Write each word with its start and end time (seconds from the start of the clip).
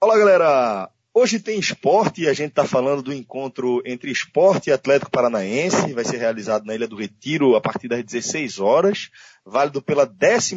Olá, 0.00 0.16
galera! 0.16 0.88
Hoje 1.12 1.40
tem 1.40 1.58
esporte 1.58 2.22
e 2.22 2.28
a 2.28 2.32
gente 2.32 2.50
está 2.50 2.64
falando 2.64 3.02
do 3.02 3.12
encontro 3.12 3.82
entre 3.84 4.12
esporte 4.12 4.70
e 4.70 4.72
Atlético 4.72 5.10
Paranaense. 5.10 5.92
Vai 5.92 6.04
ser 6.04 6.18
realizado 6.18 6.64
na 6.64 6.72
Ilha 6.72 6.86
do 6.86 6.94
Retiro 6.94 7.56
a 7.56 7.60
partir 7.60 7.88
das 7.88 8.04
16 8.04 8.60
horas 8.60 9.10
válido 9.48 9.80
pela 9.80 10.04
11 10.04 10.54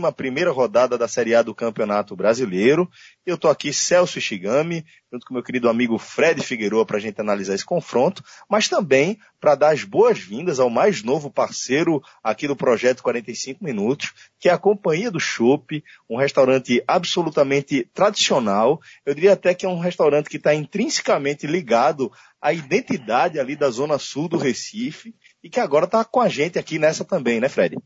rodada 0.50 0.98
da 0.98 1.08
Série 1.08 1.34
A 1.34 1.42
do 1.42 1.56
Campeonato 1.56 2.16
Brasileiro. 2.16 2.90
Eu 3.26 3.36
estou 3.36 3.50
aqui, 3.50 3.72
Celso 3.72 4.18
Ishigami, 4.18 4.86
junto 5.12 5.26
com 5.26 5.34
meu 5.34 5.44
querido 5.44 5.70
amigo 5.70 5.98
Fred 5.98 6.42
Figueiredo, 6.42 6.86
para 6.86 6.98
a 6.98 7.00
gente 7.00 7.20
analisar 7.20 7.56
esse 7.56 7.66
confronto, 7.66 8.24
mas 8.50 8.68
também 8.68 9.18
para 9.40 9.56
dar 9.56 9.74
as 9.74 9.84
boas-vindas 9.84 10.60
ao 10.60 10.70
mais 10.70 11.04
novo 11.04 11.32
parceiro 11.32 12.02
aqui 12.22 12.48
do 12.48 12.56
Projeto 12.56 13.02
45 13.02 13.64
Minutos, 13.64 14.14
que 14.40 14.50
é 14.50 14.52
a 14.52 14.58
Companhia 14.58 15.10
do 15.10 15.20
Chopp, 15.20 15.84
um 16.10 16.18
restaurante 16.18 16.84
absolutamente 16.88 17.90
tradicional. 17.94 18.80
Eu 19.06 19.16
diria 19.16 19.34
até 19.34 19.54
que 19.54 19.66
é 19.66 19.70
um 19.70 19.80
restaurante 19.80 20.30
que 20.30 20.38
está 20.38 20.54
intrinsecamente 20.54 21.48
ligado 21.48 22.12
à 22.42 22.54
identidade 22.54 23.40
ali 23.40 23.56
da 23.56 23.70
Zona 23.70 23.98
Sul 23.98 24.28
do 24.28 24.38
Recife 24.38 25.16
e 25.44 25.50
que 25.50 25.60
agora 25.60 25.86
está 25.86 26.04
com 26.04 26.20
a 26.20 26.28
gente 26.28 26.60
aqui 26.60 26.78
nessa 26.78 27.06
também, 27.06 27.40
né, 27.40 27.48
Fred? 27.48 27.78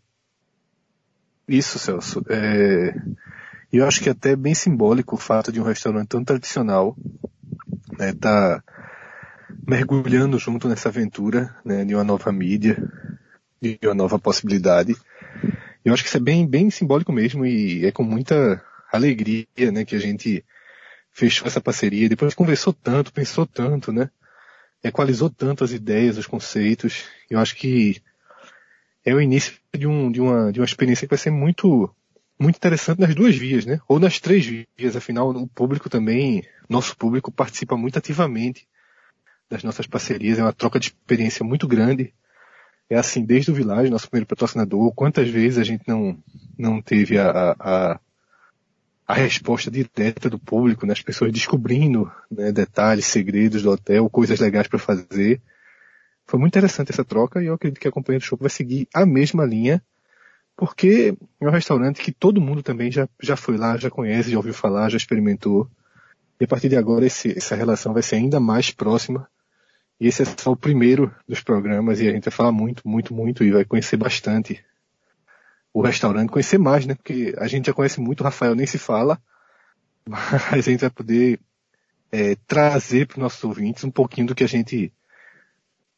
Isso, 1.47 1.79
Celso. 1.79 2.23
É... 2.29 2.95
Eu 3.71 3.85
acho 3.85 4.01
que 4.01 4.09
é 4.09 4.11
até 4.11 4.35
bem 4.35 4.53
simbólico 4.53 5.15
o 5.15 5.19
fato 5.19 5.51
de 5.51 5.59
um 5.59 5.63
restaurante 5.63 6.09
tão 6.09 6.23
tradicional 6.23 6.95
né, 7.97 8.13
tá 8.13 8.63
mergulhando 9.67 10.37
junto 10.37 10.67
nessa 10.67 10.89
aventura 10.89 11.55
né, 11.63 11.83
de 11.85 11.95
uma 11.95 12.03
nova 12.03 12.31
mídia, 12.31 12.77
de 13.61 13.79
uma 13.83 13.93
nova 13.93 14.19
possibilidade. 14.19 14.95
Eu 15.83 15.93
acho 15.93 16.03
que 16.03 16.09
isso 16.09 16.17
é 16.17 16.21
bem, 16.21 16.47
bem 16.47 16.69
simbólico 16.69 17.11
mesmo 17.11 17.45
e 17.45 17.85
é 17.85 17.91
com 17.91 18.03
muita 18.03 18.63
alegria 18.91 19.45
né, 19.71 19.85
que 19.85 19.95
a 19.95 19.99
gente 19.99 20.43
fechou 21.11 21.47
essa 21.47 21.61
parceria. 21.61 22.09
Depois 22.09 22.33
conversou 22.33 22.73
tanto, 22.73 23.13
pensou 23.13 23.45
tanto, 23.45 23.91
né? 23.91 24.09
Equalizou 24.83 25.29
tanto 25.29 25.63
as 25.63 25.71
ideias, 25.71 26.17
os 26.17 26.27
conceitos. 26.27 27.05
Eu 27.29 27.39
acho 27.39 27.55
que 27.55 28.01
é 29.05 29.13
o 29.13 29.21
início 29.21 29.53
de, 29.77 29.85
um, 29.85 30.11
de, 30.11 30.19
uma, 30.19 30.51
de 30.51 30.59
uma 30.59 30.65
experiência 30.65 31.05
que 31.05 31.13
vai 31.13 31.19
ser 31.19 31.29
muito, 31.29 31.93
muito 32.39 32.57
interessante 32.57 32.99
nas 32.99 33.13
duas 33.13 33.35
vias, 33.35 33.65
né? 33.65 33.79
Ou 33.87 33.99
nas 33.99 34.19
três 34.19 34.45
vias, 34.45 34.95
afinal 34.95 35.29
o 35.29 35.47
público 35.47 35.89
também, 35.89 36.43
nosso 36.67 36.97
público 36.97 37.31
participa 37.31 37.77
muito 37.77 37.97
ativamente 37.99 38.67
das 39.47 39.63
nossas 39.63 39.85
parcerias, 39.85 40.39
é 40.39 40.41
uma 40.41 40.51
troca 40.51 40.79
de 40.79 40.87
experiência 40.87 41.45
muito 41.45 41.67
grande. 41.67 42.13
É 42.89 42.97
assim, 42.97 43.23
desde 43.23 43.51
o 43.51 43.53
Village, 43.53 43.91
nosso 43.91 44.09
primeiro 44.09 44.27
patrocinador, 44.27 44.91
quantas 44.93 45.29
vezes 45.29 45.59
a 45.59 45.63
gente 45.63 45.83
não, 45.87 46.17
não 46.57 46.81
teve 46.81 47.17
a, 47.17 47.55
a, 47.59 47.99
a 49.07 49.13
resposta 49.13 49.69
direta 49.69 50.29
do 50.29 50.39
público, 50.39 50.85
né? 50.85 50.93
as 50.93 51.01
pessoas 51.01 51.31
descobrindo 51.31 52.11
né, 52.29 52.51
detalhes, 52.51 53.05
segredos 53.05 53.61
do 53.61 53.71
hotel, 53.71 54.09
coisas 54.09 54.39
legais 54.39 54.67
para 54.67 54.79
fazer. 54.79 55.41
Foi 56.25 56.39
muito 56.39 56.53
interessante 56.53 56.91
essa 56.91 57.05
troca 57.05 57.41
e 57.41 57.45
eu 57.45 57.53
acredito 57.53 57.79
que 57.79 57.87
a 57.87 57.91
Companhia 57.91 58.19
do 58.19 58.23
Show 58.23 58.37
vai 58.39 58.49
seguir 58.49 58.87
a 58.93 59.05
mesma 59.05 59.45
linha, 59.45 59.81
porque 60.55 61.15
é 61.39 61.47
um 61.47 61.51
restaurante 61.51 62.01
que 62.01 62.11
todo 62.11 62.41
mundo 62.41 62.63
também 62.63 62.91
já, 62.91 63.07
já 63.21 63.35
foi 63.35 63.57
lá, 63.57 63.77
já 63.77 63.89
conhece, 63.89 64.31
já 64.31 64.37
ouviu 64.37 64.53
falar, 64.53 64.89
já 64.89 64.97
experimentou. 64.97 65.69
E 66.39 66.45
a 66.45 66.47
partir 66.47 66.69
de 66.69 66.75
agora 66.75 67.05
esse, 67.05 67.37
essa 67.37 67.55
relação 67.55 67.93
vai 67.93 68.01
ser 68.01 68.15
ainda 68.15 68.39
mais 68.39 68.71
próxima. 68.71 69.27
E 69.99 70.07
esse 70.07 70.23
é 70.23 70.25
só 70.25 70.51
o 70.51 70.57
primeiro 70.57 71.13
dos 71.27 71.41
programas 71.41 72.01
e 72.01 72.09
a 72.09 72.11
gente 72.11 72.25
vai 72.25 72.31
falar 72.31 72.51
muito, 72.51 72.87
muito, 72.87 73.13
muito 73.13 73.43
e 73.43 73.51
vai 73.51 73.63
conhecer 73.63 73.95
bastante 73.95 74.63
o 75.73 75.81
restaurante, 75.81 76.29
conhecer 76.29 76.57
mais, 76.57 76.85
né? 76.85 76.95
Porque 76.95 77.35
a 77.37 77.47
gente 77.47 77.67
já 77.67 77.73
conhece 77.73 77.99
muito, 77.99 78.21
o 78.21 78.23
Rafael 78.23 78.55
nem 78.55 78.65
se 78.65 78.77
fala, 78.77 79.21
mas 80.07 80.67
a 80.67 80.71
gente 80.71 80.81
vai 80.81 80.89
poder 80.89 81.39
é, 82.11 82.35
trazer 82.47 83.07
para 83.07 83.17
os 83.17 83.23
nossos 83.23 83.43
ouvintes 83.43 83.83
um 83.83 83.91
pouquinho 83.91 84.27
do 84.27 84.35
que 84.35 84.43
a 84.43 84.47
gente 84.47 84.91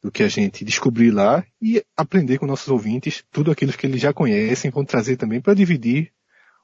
do 0.02 0.12
que 0.12 0.24
a 0.24 0.28
gente 0.28 0.64
descobrir 0.64 1.12
lá 1.12 1.44
e 1.62 1.84
aprender 1.96 2.38
com 2.38 2.46
nossos 2.46 2.68
ouvintes 2.68 3.24
tudo 3.32 3.52
aquilo 3.52 3.74
que 3.74 3.86
eles 3.86 4.02
já 4.02 4.14
conhecem, 4.14 4.72
vão 4.72 4.86
trazer 4.86 5.18
também 5.18 5.42
para 5.42 5.54
dividir 5.54 6.12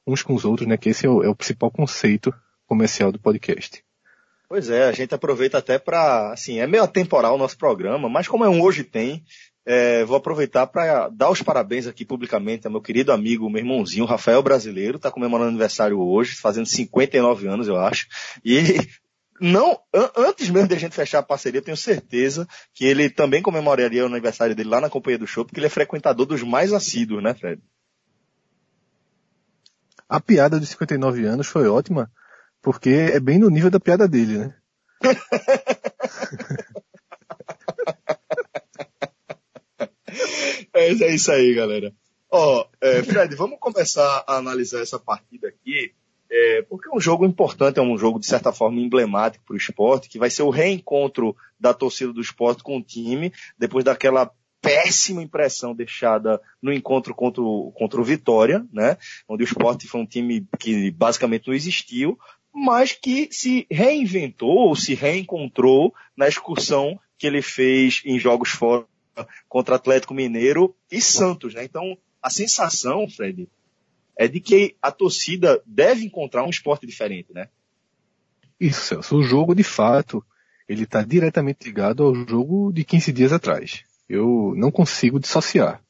uns 0.05 0.21
com 0.21 0.33
os 0.33 0.45
outros, 0.45 0.67
né? 0.67 0.77
Que 0.77 0.89
esse 0.89 1.05
é 1.05 1.09
o, 1.09 1.23
é 1.23 1.29
o, 1.29 1.35
principal 1.35 1.71
conceito 1.71 2.33
comercial 2.65 3.11
do 3.11 3.19
podcast. 3.19 3.83
Pois 4.47 4.69
é, 4.69 4.83
a 4.83 4.91
gente 4.91 5.15
aproveita 5.15 5.57
até 5.57 5.79
para, 5.79 6.31
assim, 6.31 6.59
é 6.59 6.67
meio 6.67 6.83
atemporal 6.83 7.35
o 7.35 7.37
nosso 7.37 7.57
programa, 7.57 8.07
mas 8.07 8.27
como 8.27 8.45
é 8.45 8.49
um 8.49 8.61
hoje 8.61 8.83
tem, 8.83 9.23
é, 9.65 10.03
vou 10.03 10.17
aproveitar 10.17 10.67
para 10.67 11.07
dar 11.09 11.29
os 11.29 11.41
parabéns 11.41 11.87
aqui 11.87 12.05
publicamente 12.05 12.67
ao 12.67 12.71
meu 12.71 12.81
querido 12.81 13.11
amigo, 13.11 13.49
meu 13.49 13.61
irmãozinho, 13.61 14.05
Rafael 14.05 14.43
Brasileiro, 14.43 14.97
está 14.97 15.09
comemorando 15.09 15.49
aniversário 15.49 15.99
hoje, 15.99 16.35
fazendo 16.35 16.67
59 16.67 17.47
anos, 17.47 17.67
eu 17.67 17.77
acho. 17.77 18.07
E 18.43 18.61
não, 19.43 19.77
antes 20.15 20.49
mesmo 20.49 20.69
de 20.69 20.75
a 20.75 20.79
gente 20.79 20.95
fechar 20.95 21.19
a 21.19 21.23
parceria, 21.23 21.61
tenho 21.61 21.75
certeza 21.75 22.47
que 22.73 22.85
ele 22.85 23.09
também 23.09 23.41
comemoraria 23.41 24.03
o 24.03 24.07
aniversário 24.07 24.55
dele 24.55 24.69
lá 24.69 24.79
na 24.79 24.89
Companhia 24.89 25.17
do 25.17 25.27
Show, 25.27 25.43
porque 25.43 25.59
ele 25.59 25.67
é 25.67 25.69
frequentador 25.69 26.25
dos 26.25 26.41
mais 26.43 26.71
assíduos, 26.71 27.21
né, 27.21 27.33
Fred? 27.33 27.61
A 30.07 30.21
piada 30.21 30.57
dos 30.57 30.69
59 30.69 31.25
anos 31.25 31.47
foi 31.47 31.67
ótima, 31.67 32.09
porque 32.61 32.89
é 32.89 33.19
bem 33.19 33.37
no 33.37 33.49
nível 33.49 33.69
da 33.69 33.81
piada 33.81 34.07
dele, 34.07 34.37
né? 34.37 34.55
é, 40.73 40.87
é 41.03 41.13
isso 41.13 41.33
aí, 41.33 41.53
galera. 41.53 41.93
Ó, 42.31 42.65
é, 42.79 43.03
Fred, 43.03 43.35
vamos 43.35 43.59
começar 43.59 44.23
a 44.25 44.37
analisar 44.37 44.79
essa 44.79 44.97
partida 44.97 45.49
aqui 45.49 45.93
é, 46.35 46.63
porque 46.63 46.89
é 46.89 46.95
um 46.95 46.99
jogo 46.99 47.27
importante, 47.27 47.77
é 47.77 47.81
um 47.81 47.95
jogo 47.95 48.19
de 48.19 48.25
certa 48.25 48.51
forma 48.51 48.81
emblemático 48.81 49.45
para 49.45 49.53
o 49.53 49.57
esporte, 49.57 50.09
que 50.09 50.17
vai 50.17 50.31
ser 50.31 50.41
o 50.41 50.49
reencontro 50.49 51.35
da 51.59 51.75
torcida 51.75 52.11
do 52.11 52.19
esporte 52.19 52.63
com 52.63 52.77
o 52.77 52.81
time, 52.81 53.31
depois 53.55 53.85
daquela 53.85 54.31
péssima 54.59 55.21
impressão 55.21 55.75
deixada 55.75 56.41
no 56.59 56.73
encontro 56.73 57.13
contra 57.13 57.39
o, 57.39 57.71
contra 57.73 58.01
o 58.01 58.03
Vitória, 58.03 58.65
né? 58.73 58.97
Onde 59.29 59.43
o 59.43 59.45
esporte 59.45 59.87
foi 59.87 60.01
um 60.01 60.07
time 60.07 60.47
que 60.57 60.89
basicamente 60.89 61.47
não 61.47 61.53
existiu, 61.53 62.17
mas 62.51 62.93
que 62.93 63.29
se 63.31 63.67
reinventou 63.69 64.69
ou 64.69 64.75
se 64.75 64.95
reencontrou 64.95 65.93
na 66.17 66.27
excursão 66.27 66.99
que 67.15 67.27
ele 67.27 67.43
fez 67.43 68.01
em 68.05 68.17
jogos 68.17 68.49
fora 68.49 68.87
contra 69.47 69.75
Atlético 69.75 70.15
Mineiro 70.15 70.75
e 70.91 70.99
Santos, 70.99 71.53
né? 71.53 71.63
Então, 71.63 71.95
a 72.19 72.31
sensação, 72.31 73.07
Fred, 73.07 73.47
é 74.17 74.27
de 74.27 74.39
que 74.39 74.75
a 74.81 74.91
torcida 74.91 75.61
deve 75.65 76.05
encontrar 76.05 76.43
um 76.43 76.49
esporte 76.49 76.85
diferente, 76.85 77.33
né? 77.33 77.49
Isso, 78.59 78.81
Celso. 78.81 79.17
O 79.17 79.23
jogo, 79.23 79.55
de 79.55 79.63
fato, 79.63 80.23
ele 80.67 80.83
está 80.83 81.01
diretamente 81.01 81.65
ligado 81.65 82.03
ao 82.03 82.15
jogo 82.15 82.71
de 82.71 82.83
15 82.83 83.11
dias 83.11 83.33
atrás. 83.33 83.83
Eu 84.07 84.53
não 84.55 84.71
consigo 84.71 85.19
dissociar. 85.19 85.83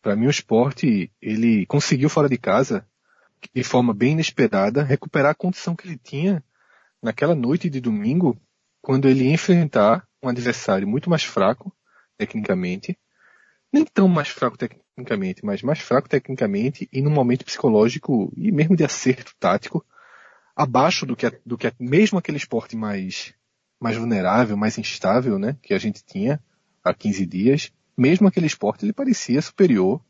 Para 0.00 0.16
mim, 0.16 0.26
o 0.26 0.30
esporte, 0.30 1.12
ele 1.20 1.64
conseguiu 1.66 2.08
fora 2.08 2.28
de 2.28 2.36
casa, 2.36 2.86
de 3.54 3.62
forma 3.62 3.94
bem 3.94 4.12
inesperada, 4.12 4.82
recuperar 4.82 5.30
a 5.30 5.34
condição 5.34 5.76
que 5.76 5.86
ele 5.86 5.98
tinha 5.98 6.42
naquela 7.00 7.34
noite 7.34 7.70
de 7.70 7.80
domingo, 7.80 8.36
quando 8.80 9.08
ele 9.08 9.24
ia 9.24 9.32
enfrentar 9.32 10.06
um 10.22 10.28
adversário 10.28 10.86
muito 10.86 11.08
mais 11.08 11.22
fraco, 11.22 11.74
tecnicamente, 12.16 12.98
nem 13.72 13.84
tão 13.84 14.06
mais 14.08 14.28
fraco 14.28 14.58
tecnicamente, 14.96 15.44
mas 15.44 15.62
mais 15.62 15.80
fraco 15.80 16.08
tecnicamente 16.08 16.88
e 16.92 17.00
num 17.00 17.10
momento 17.10 17.44
psicológico 17.44 18.32
e 18.36 18.52
mesmo 18.52 18.76
de 18.76 18.84
acerto 18.84 19.34
tático 19.38 19.84
abaixo 20.54 21.06
do 21.06 21.16
que, 21.16 21.30
do 21.44 21.56
que 21.56 21.72
mesmo 21.80 22.18
aquele 22.18 22.36
esporte 22.36 22.76
mais, 22.76 23.34
mais 23.80 23.96
vulnerável, 23.96 24.56
mais 24.56 24.76
instável, 24.78 25.38
né, 25.38 25.56
que 25.62 25.72
a 25.72 25.78
gente 25.78 26.04
tinha 26.04 26.40
há 26.84 26.92
15 26.92 27.26
dias, 27.26 27.72
mesmo 27.96 28.28
aquele 28.28 28.46
esporte 28.46 28.84
ele 28.84 28.92
parecia 28.92 29.40
superior 29.40 30.00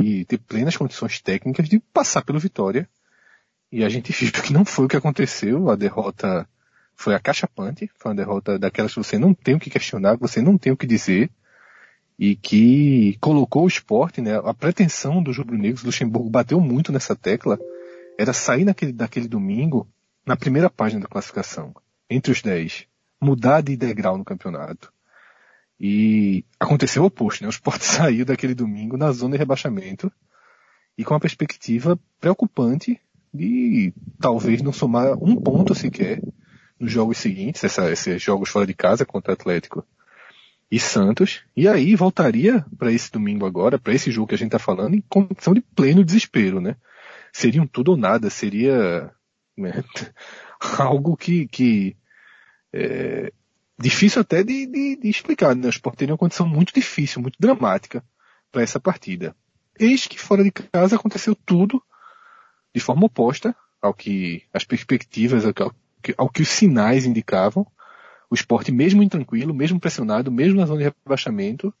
e 0.00 0.24
ter 0.24 0.38
plenas 0.38 0.76
condições 0.76 1.20
técnicas 1.20 1.68
de 1.68 1.78
passar 1.78 2.22
pelo 2.22 2.38
Vitória. 2.38 2.88
E 3.70 3.84
a 3.84 3.88
gente 3.88 4.12
viu 4.12 4.32
que 4.32 4.52
não 4.52 4.64
foi 4.64 4.86
o 4.86 4.88
que 4.88 4.96
aconteceu, 4.96 5.68
a 5.68 5.76
derrota 5.76 6.48
foi 6.94 7.14
acachapante, 7.14 7.90
foi 7.96 8.10
uma 8.10 8.16
derrota 8.16 8.58
daquelas 8.58 8.92
que 8.92 8.98
você 8.98 9.18
não 9.18 9.34
tem 9.34 9.54
o 9.54 9.60
que 9.60 9.70
questionar, 9.70 10.16
que 10.16 10.22
você 10.22 10.40
não 10.40 10.56
tem 10.56 10.72
o 10.72 10.76
que 10.76 10.86
dizer, 10.86 11.30
e 12.20 12.36
que 12.36 13.16
colocou 13.18 13.64
o 13.64 13.68
esporte, 13.68 14.20
né, 14.20 14.36
a 14.44 14.52
pretensão 14.52 15.22
dos 15.22 15.38
rubro-negros, 15.38 15.82
Luxemburgo 15.82 16.28
bateu 16.28 16.60
muito 16.60 16.92
nessa 16.92 17.16
tecla, 17.16 17.58
era 18.18 18.34
sair 18.34 18.62
naquele, 18.62 18.92
daquele 18.92 19.26
domingo 19.26 19.88
na 20.26 20.36
primeira 20.36 20.68
página 20.68 21.00
da 21.00 21.08
classificação, 21.08 21.74
entre 22.10 22.30
os 22.30 22.42
10, 22.42 22.86
mudar 23.18 23.62
de 23.62 23.74
degrau 23.74 24.18
no 24.18 24.24
campeonato. 24.24 24.92
E 25.80 26.44
aconteceu 26.60 27.02
o 27.02 27.06
oposto, 27.06 27.40
né? 27.40 27.48
O 27.48 27.50
esporte 27.50 27.86
saiu 27.88 28.26
daquele 28.26 28.54
domingo 28.54 28.98
na 28.98 29.10
zona 29.12 29.32
de 29.32 29.38
rebaixamento 29.38 30.12
e 30.98 31.02
com 31.02 31.14
uma 31.14 31.20
perspectiva 31.20 31.98
preocupante 32.20 33.00
de 33.32 33.94
talvez 34.20 34.60
não 34.60 34.74
somar 34.74 35.14
um 35.14 35.34
ponto 35.36 35.74
sequer 35.74 36.20
nos 36.78 36.92
jogos 36.92 37.16
seguintes, 37.16 37.64
essa, 37.64 37.90
esses 37.90 38.22
jogos 38.22 38.50
fora 38.50 38.66
de 38.66 38.74
casa 38.74 39.06
contra 39.06 39.32
o 39.32 39.34
Atlético 39.34 39.86
e 40.70 40.78
Santos, 40.78 41.42
e 41.56 41.66
aí 41.66 41.96
voltaria 41.96 42.64
para 42.78 42.92
esse 42.92 43.10
domingo 43.10 43.44
agora, 43.44 43.78
para 43.78 43.92
esse 43.92 44.10
jogo 44.10 44.28
que 44.28 44.34
a 44.34 44.38
gente 44.38 44.48
está 44.48 44.58
falando, 44.58 44.94
em 44.94 45.00
condição 45.08 45.52
de 45.52 45.60
pleno 45.60 46.04
desespero, 46.04 46.60
né? 46.60 46.76
Seria 47.32 47.62
um 47.62 47.66
tudo 47.66 47.92
ou 47.92 47.96
nada, 47.96 48.30
seria 48.30 49.12
Né? 49.56 49.84
Algo 50.78 51.16
que, 51.16 51.46
que 51.48 51.96
é 52.72 53.32
difícil 53.78 54.20
até 54.20 54.42
de, 54.42 54.66
de, 54.66 54.96
de 54.96 55.08
explicar. 55.08 55.56
Né? 55.56 55.66
O 55.66 55.70
Sport 55.70 55.96
teria 55.96 56.14
uma 56.14 56.18
condição 56.18 56.46
muito 56.46 56.72
difícil, 56.72 57.22
muito 57.22 57.36
dramática 57.40 58.04
para 58.52 58.62
essa 58.62 58.78
partida. 58.78 59.34
Eis 59.78 60.06
que 60.06 60.18
fora 60.18 60.44
de 60.44 60.50
casa 60.50 60.96
aconteceu 60.96 61.34
tudo 61.34 61.82
de 62.74 62.80
forma 62.80 63.06
oposta 63.06 63.56
ao 63.80 63.94
que 63.94 64.44
as 64.52 64.64
perspectivas, 64.64 65.44
ao 65.46 65.74
que, 66.02 66.14
ao 66.16 66.28
que 66.28 66.42
os 66.42 66.48
sinais 66.48 67.06
indicavam. 67.06 67.66
O 68.30 68.34
esporte, 68.34 68.70
mesmo 68.70 69.02
intranquilo, 69.02 69.52
mesmo 69.52 69.80
pressionado, 69.80 70.30
mesmo 70.30 70.60
na 70.60 70.66
zona 70.66 70.78
de 70.78 70.94
rebaixamento, 71.04 71.74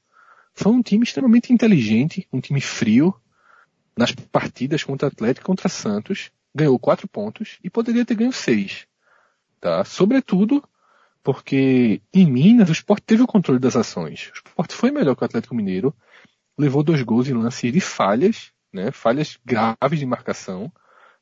foi 0.52 0.72
um 0.72 0.82
time 0.82 1.04
extremamente 1.04 1.52
inteligente, 1.52 2.26
um 2.32 2.40
time 2.40 2.60
frio, 2.60 3.14
nas 3.96 4.12
partidas 4.12 4.82
contra 4.82 5.08
Atlético 5.08 5.44
e 5.44 5.46
contra 5.46 5.68
Santos, 5.68 6.30
ganhou 6.54 6.78
quatro 6.78 7.06
pontos 7.06 7.58
e 7.62 7.70
poderia 7.70 8.04
ter 8.04 8.14
ganho 8.16 8.32
seis. 8.32 8.86
Tá? 9.60 9.84
Sobretudo 9.84 10.64
porque 11.22 12.00
em 12.12 12.30
Minas 12.30 12.68
o 12.68 12.72
esporte 12.72 13.04
teve 13.04 13.22
o 13.22 13.26
controle 13.26 13.60
das 13.60 13.76
ações. 13.76 14.30
O 14.30 14.48
esporte 14.48 14.74
foi 14.74 14.90
melhor 14.90 15.14
que 15.14 15.22
o 15.22 15.26
Atlético 15.26 15.54
Mineiro, 15.54 15.94
levou 16.58 16.82
dois 16.82 17.02
gols 17.02 17.28
em 17.28 17.34
lance 17.34 17.70
de 17.70 17.80
falhas, 17.80 18.52
né? 18.72 18.90
falhas 18.90 19.38
graves 19.44 19.98
de 19.98 20.06
marcação, 20.06 20.72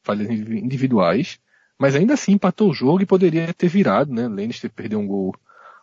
falhas 0.03 0.31
individuais, 0.31 1.39
mas 1.79 1.95
ainda 1.95 2.15
assim 2.15 2.33
empatou 2.33 2.71
o 2.71 2.75
jogo 2.75 3.03
e 3.03 3.07
poderia 3.07 3.55
ter 3.55 3.69
virado, 3.69 4.13
né? 4.13 4.27
Lannister 4.27 4.71
perdeu 4.71 4.99
um 4.99 5.07
gol 5.07 5.35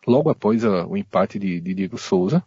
logo 0.06 0.30
após 0.30 0.64
a, 0.66 0.86
o 0.86 0.98
empate 0.98 1.40
de, 1.40 1.62
de, 1.62 1.74
Diego 1.74 1.98
Souza. 1.98 2.44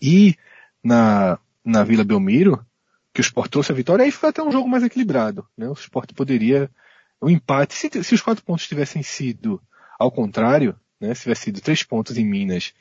E 0.00 0.34
na, 0.82 1.38
na 1.64 1.84
Vila 1.84 2.02
Belmiro, 2.02 2.64
que 3.12 3.20
o 3.20 3.22
Sport 3.22 3.50
trouxe 3.50 3.72
a 3.72 3.74
vitória, 3.74 4.04
aí 4.04 4.10
foi 4.10 4.30
até 4.30 4.42
um 4.42 4.50
jogo 4.50 4.68
mais 4.68 4.82
equilibrado, 4.82 5.46
né? 5.56 5.68
O 5.68 5.74
Sport 5.74 6.14
poderia, 6.14 6.70
o 7.20 7.28
empate, 7.28 7.74
se, 7.74 8.02
se 8.02 8.14
os 8.14 8.22
quatro 8.22 8.42
pontos 8.42 8.66
tivessem 8.66 9.02
sido 9.02 9.60
ao 9.98 10.10
contrário, 10.10 10.74
né? 10.98 11.14
Se 11.14 11.22
tivesse 11.22 11.42
sido 11.42 11.60
três 11.60 11.82
pontos 11.82 12.16
em 12.16 12.24
Minas, 12.24 12.72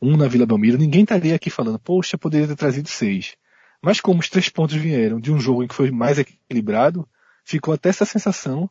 um 0.00 0.16
na 0.18 0.28
Vila 0.28 0.44
Belmiro, 0.44 0.76
ninguém 0.76 1.02
estaria 1.02 1.34
aqui 1.34 1.48
falando, 1.48 1.78
poxa, 1.78 2.18
poderia 2.18 2.46
ter 2.46 2.56
trazido 2.56 2.88
seis. 2.88 3.36
Mas 3.82 4.00
como 4.00 4.20
os 4.20 4.28
três 4.28 4.48
pontos 4.50 4.76
vieram 4.76 5.18
de 5.18 5.32
um 5.32 5.40
jogo 5.40 5.62
em 5.62 5.68
que 5.68 5.74
foi 5.74 5.90
mais 5.90 6.18
equilibrado, 6.18 7.08
ficou 7.44 7.72
até 7.72 7.88
essa 7.88 8.04
sensação 8.04 8.68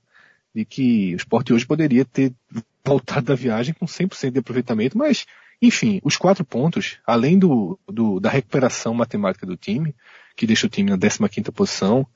de 0.58 0.66
que 0.66 1.14
o 1.14 1.18
esporte 1.18 1.54
hoje 1.54 1.68
poderia 1.68 2.04
ter 2.04 2.34
voltado 2.84 3.28
da 3.28 3.36
viagem 3.36 3.76
com 3.76 3.86
100% 3.86 4.32
de 4.32 4.40
aproveitamento, 4.40 4.98
mas, 4.98 5.28
enfim, 5.62 6.02
os 6.04 6.18
quatro 6.18 6.44
pontos, 6.44 6.98
além 7.06 7.38
do, 7.38 7.80
do 7.88 8.20
da 8.20 8.28
recuperação 8.28 8.92
matemática 8.92 9.46
do 9.46 9.56
time, 9.56 9.94
que 10.36 10.48
deixa 10.48 10.66
o 10.66 10.70
time 10.70 10.90
na 10.90 10.98
15ª 10.98 11.52
posição 11.52 12.08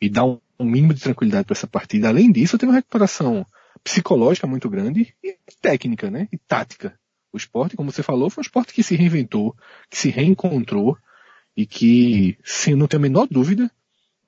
e 0.00 0.08
dá 0.08 0.24
um, 0.24 0.40
um 0.58 0.64
mínimo 0.64 0.92
de 0.92 1.02
tranquilidade 1.02 1.44
para 1.44 1.54
essa 1.54 1.68
partida, 1.68 2.08
além 2.08 2.32
disso, 2.32 2.58
tem 2.58 2.68
uma 2.68 2.74
recuperação 2.74 3.46
psicológica 3.84 4.44
muito 4.44 4.68
grande 4.68 5.14
e 5.22 5.36
técnica, 5.62 6.10
né? 6.10 6.26
E 6.32 6.38
tática. 6.38 6.98
O 7.32 7.36
esporte, 7.36 7.76
como 7.76 7.92
você 7.92 8.02
falou, 8.02 8.28
foi 8.28 8.42
um 8.42 8.46
esporte 8.46 8.74
que 8.74 8.82
se 8.82 8.96
reinventou, 8.96 9.54
que 9.88 9.96
se 9.96 10.10
reencontrou 10.10 10.98
e 11.56 11.64
que, 11.64 12.36
sem 12.42 12.74
não 12.74 12.88
ter 12.88 12.96
a 12.96 13.00
menor 13.00 13.28
dúvida, 13.30 13.70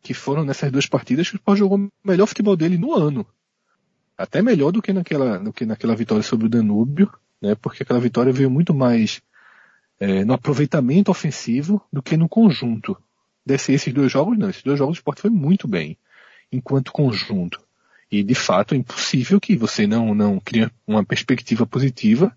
que 0.00 0.14
foram 0.14 0.44
nessas 0.44 0.70
duas 0.70 0.86
partidas 0.86 1.28
que 1.28 1.34
o 1.34 1.38
Sport 1.38 1.58
jogou 1.58 1.78
o 1.78 1.90
melhor 2.04 2.26
futebol 2.26 2.56
dele 2.56 2.78
no 2.78 2.94
ano. 2.94 3.26
Até 4.16 4.40
melhor 4.40 4.72
do 4.72 4.80
que 4.80 4.92
naquela, 4.92 5.38
do 5.38 5.52
que 5.52 5.66
naquela 5.66 5.94
vitória 5.94 6.22
sobre 6.22 6.46
o 6.46 6.48
Danúbio, 6.48 7.12
né? 7.40 7.54
Porque 7.54 7.82
aquela 7.82 8.00
vitória 8.00 8.32
veio 8.32 8.50
muito 8.50 8.72
mais 8.72 9.20
é, 10.00 10.24
no 10.24 10.32
aproveitamento 10.32 11.10
ofensivo 11.10 11.82
do 11.92 12.02
que 12.02 12.16
no 12.16 12.28
conjunto. 12.28 12.96
Desse, 13.44 13.72
esses 13.72 13.92
dois 13.92 14.10
jogos, 14.10 14.36
não. 14.38 14.48
Esses 14.50 14.62
dois 14.62 14.78
jogos 14.78 14.96
o 14.96 15.00
Sport 15.00 15.20
foi 15.20 15.30
muito 15.30 15.68
bem, 15.68 15.98
enquanto 16.50 16.92
conjunto. 16.92 17.60
E 18.10 18.22
de 18.22 18.34
fato 18.34 18.74
é 18.74 18.78
impossível 18.78 19.40
que 19.40 19.56
você 19.56 19.86
não, 19.86 20.14
não 20.14 20.40
crie 20.40 20.70
uma 20.86 21.04
perspectiva 21.04 21.66
positiva 21.66 22.36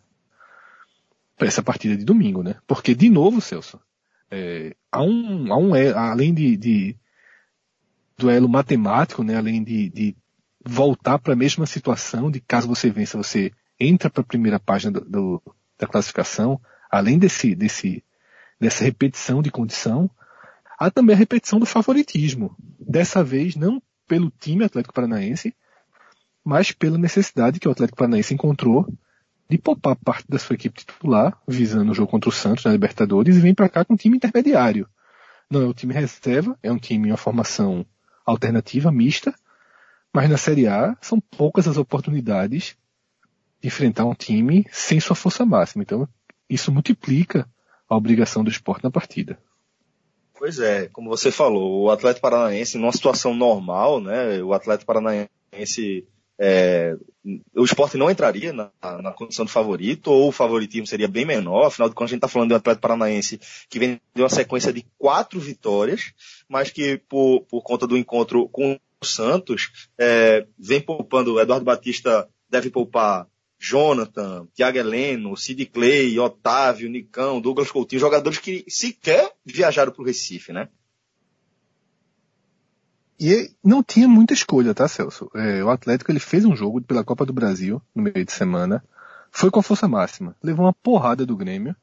para 1.37 1.47
essa 1.47 1.63
partida 1.63 1.95
de 1.95 2.03
domingo, 2.03 2.43
né? 2.43 2.55
Porque, 2.67 2.93
de 2.93 3.09
novo, 3.09 3.39
Celso, 3.39 3.79
é, 4.29 4.75
há 4.91 5.01
um, 5.01 5.53
há 5.53 5.57
um, 5.57 5.75
é, 5.75 5.91
além 5.93 6.33
de, 6.33 6.57
de 6.57 6.95
duelo 8.17 8.49
matemático, 8.49 9.23
né? 9.23 9.37
Além 9.37 9.63
de, 9.63 9.89
de 9.89 10.15
voltar 10.69 11.17
para 11.17 11.33
a 11.33 11.35
mesma 11.35 11.65
situação 11.65 12.29
de 12.29 12.39
caso 12.39 12.67
você 12.67 12.89
vença, 12.89 13.17
você 13.17 13.51
entra 13.79 14.09
para 14.09 14.21
a 14.21 14.25
primeira 14.25 14.59
página 14.59 14.91
do, 14.91 15.01
do, 15.01 15.41
da 15.77 15.87
classificação, 15.87 16.61
além 16.91 17.17
desse, 17.17 17.55
desse, 17.55 18.03
dessa 18.59 18.83
repetição 18.83 19.41
de 19.41 19.49
condição, 19.49 20.09
há 20.77 20.91
também 20.91 21.15
a 21.15 21.17
repetição 21.17 21.59
do 21.59 21.65
favoritismo. 21.65 22.55
Dessa 22.79 23.23
vez 23.23 23.55
não 23.55 23.81
pelo 24.07 24.31
time 24.39 24.63
Atlético 24.63 24.93
Paranaense, 24.93 25.55
mas 26.43 26.71
pela 26.71 26.97
necessidade 26.97 27.59
que 27.59 27.67
o 27.67 27.71
Atlético 27.71 27.97
Paranaense 27.97 28.33
encontrou 28.33 28.87
de 29.49 29.57
poupar 29.57 29.95
parte 29.95 30.25
da 30.29 30.37
sua 30.37 30.53
equipe 30.53 30.85
titular, 30.85 31.35
visando 31.47 31.91
o 31.91 31.95
jogo 31.95 32.11
contra 32.11 32.29
o 32.29 32.33
Santos 32.33 32.63
na 32.63 32.71
Libertadores, 32.71 33.35
e 33.35 33.39
vem 33.39 33.55
para 33.55 33.69
cá 33.69 33.83
com 33.83 33.93
um 33.93 33.97
time 33.97 34.17
intermediário. 34.17 34.87
Não 35.49 35.63
é 35.63 35.65
o 35.65 35.73
time 35.73 35.93
reserva, 35.93 36.57
é 36.61 36.71
um 36.71 36.77
time 36.77 37.07
em 37.07 37.11
uma 37.11 37.17
formação 37.17 37.83
alternativa, 38.23 38.91
mista, 38.91 39.33
mas 40.13 40.29
na 40.29 40.37
Série 40.37 40.67
A 40.67 40.95
são 41.01 41.19
poucas 41.19 41.67
as 41.67 41.77
oportunidades 41.77 42.75
de 43.61 43.67
enfrentar 43.67 44.05
um 44.05 44.15
time 44.15 44.65
sem 44.71 44.99
sua 44.99 45.15
força 45.15 45.45
máxima. 45.45 45.83
Então, 45.83 46.07
isso 46.49 46.71
multiplica 46.71 47.47
a 47.87 47.95
obrigação 47.95 48.43
do 48.43 48.49
esporte 48.49 48.83
na 48.83 48.91
partida. 48.91 49.37
Pois 50.37 50.57
é, 50.59 50.87
como 50.87 51.09
você 51.09 51.31
falou, 51.31 51.83
o 51.83 51.91
Atlético 51.91 52.21
Paranaense, 52.21 52.77
numa 52.77 52.93
situação 52.93 53.33
normal, 53.33 53.99
né, 53.99 54.41
o 54.41 54.53
Atlético 54.53 54.85
Paranaense, 54.85 56.07
é, 56.39 56.95
o 57.53 57.65
esporte 57.65 57.97
não 57.97 58.09
entraria 58.09 58.53
na, 58.53 58.71
na, 59.01 59.11
condição 59.11 59.43
de 59.43 59.51
favorito, 59.51 60.09
ou 60.09 60.29
o 60.29 60.31
favoritismo 60.31 60.87
seria 60.87 61.09
bem 61.09 61.25
menor, 61.25 61.65
afinal 61.65 61.89
de 61.89 61.95
contas 61.95 62.11
a 62.11 62.13
gente 62.13 62.19
está 62.19 62.29
falando 62.29 62.47
de 62.47 62.53
um 62.53 62.57
Atlético 62.57 62.81
Paranaense 62.81 63.37
que 63.69 63.79
vem 63.79 63.99
de 64.15 64.21
uma 64.21 64.29
sequência 64.29 64.71
de 64.71 64.85
quatro 64.97 65.41
vitórias, 65.41 66.13
mas 66.47 66.71
que 66.71 66.97
por, 67.09 67.41
por 67.41 67.61
conta 67.61 67.85
do 67.85 67.97
encontro 67.97 68.47
com 68.47 68.79
Santos, 69.07 69.71
é, 69.97 70.45
vem 70.57 70.81
poupando, 70.81 71.39
Eduardo 71.39 71.65
Batista 71.65 72.27
deve 72.49 72.69
poupar 72.69 73.27
Jonathan, 73.57 74.47
Thiago 74.53 74.77
Heleno, 74.77 75.35
Sid 75.37 75.65
Clay, 75.67 76.19
Otávio, 76.19 76.89
Nicão, 76.89 77.39
Douglas 77.39 77.71
Coutinho, 77.71 77.99
jogadores 77.99 78.39
que 78.39 78.65
sequer 78.67 79.31
viajaram 79.45 79.91
para 79.91 80.01
o 80.01 80.05
Recife, 80.05 80.51
né? 80.51 80.69
E 83.19 83.51
não 83.63 83.83
tinha 83.83 84.07
muita 84.07 84.33
escolha, 84.33 84.73
tá, 84.73 84.87
Celso? 84.87 85.29
É, 85.35 85.63
o 85.63 85.69
Atlético 85.69 86.11
ele 86.11 86.21
fez 86.21 86.45
um 86.45 86.55
jogo 86.55 86.81
pela 86.81 87.03
Copa 87.03 87.25
do 87.25 87.33
Brasil 87.33 87.81
no 87.93 88.03
meio 88.03 88.25
de 88.25 88.31
semana, 88.31 88.83
foi 89.29 89.51
com 89.51 89.59
a 89.59 89.63
força 89.63 89.87
máxima, 89.87 90.35
levou 90.41 90.65
uma 90.65 90.73
porrada 90.73 91.25
do 91.25 91.35
Grêmio, 91.35 91.75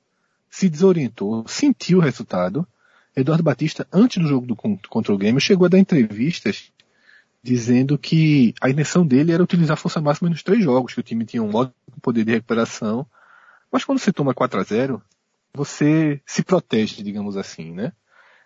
se 0.51 0.69
desorientou, 0.69 1.47
sentiu 1.47 1.99
o 1.99 2.03
resultado 2.03 2.67
Eduardo 3.15 3.43
Batista, 3.43 3.87
antes 3.91 4.23
do 4.23 4.29
jogo 4.29 4.47
do, 4.47 4.55
contra 4.55 5.15
o 5.15 5.19
Grêmio, 5.19 5.41
chegou 5.41 5.65
a 5.65 5.71
dar 5.71 5.79
entrevistas 5.79 6.71
dizendo 7.47 7.97
que 7.97 8.53
a 8.61 8.69
intenção 8.69 9.07
dele 9.07 9.33
era 9.33 9.43
utilizar 9.43 9.75
a 9.75 9.81
força 9.81 10.01
máxima 10.01 10.29
nos 10.29 10.43
três 10.43 10.63
jogos, 10.63 10.93
que 10.93 11.01
o 11.01 11.03
time 11.03 11.25
tinha 11.25 11.43
um 11.43 11.55
ótimo 11.55 11.75
poder 12.03 12.25
de 12.25 12.33
recuperação. 12.33 13.07
Mas 13.71 13.85
quando 13.85 14.01
você 14.01 14.13
toma 14.13 14.35
4 14.35 14.61
a 14.61 14.63
0 14.63 15.03
você 15.55 16.21
se 16.27 16.43
protege, 16.43 17.03
digamos 17.03 17.37
assim, 17.37 17.73
né? 17.73 17.93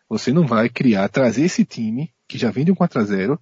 Você 0.08 0.32
não 0.32 0.46
vai 0.46 0.68
criar, 0.68 1.08
trazer 1.08 1.42
esse 1.42 1.64
time, 1.64 2.12
que 2.28 2.38
já 2.38 2.50
vem 2.50 2.64
de 2.64 2.70
um 2.70 2.74
4 2.74 3.00
a 3.00 3.04
0 3.04 3.40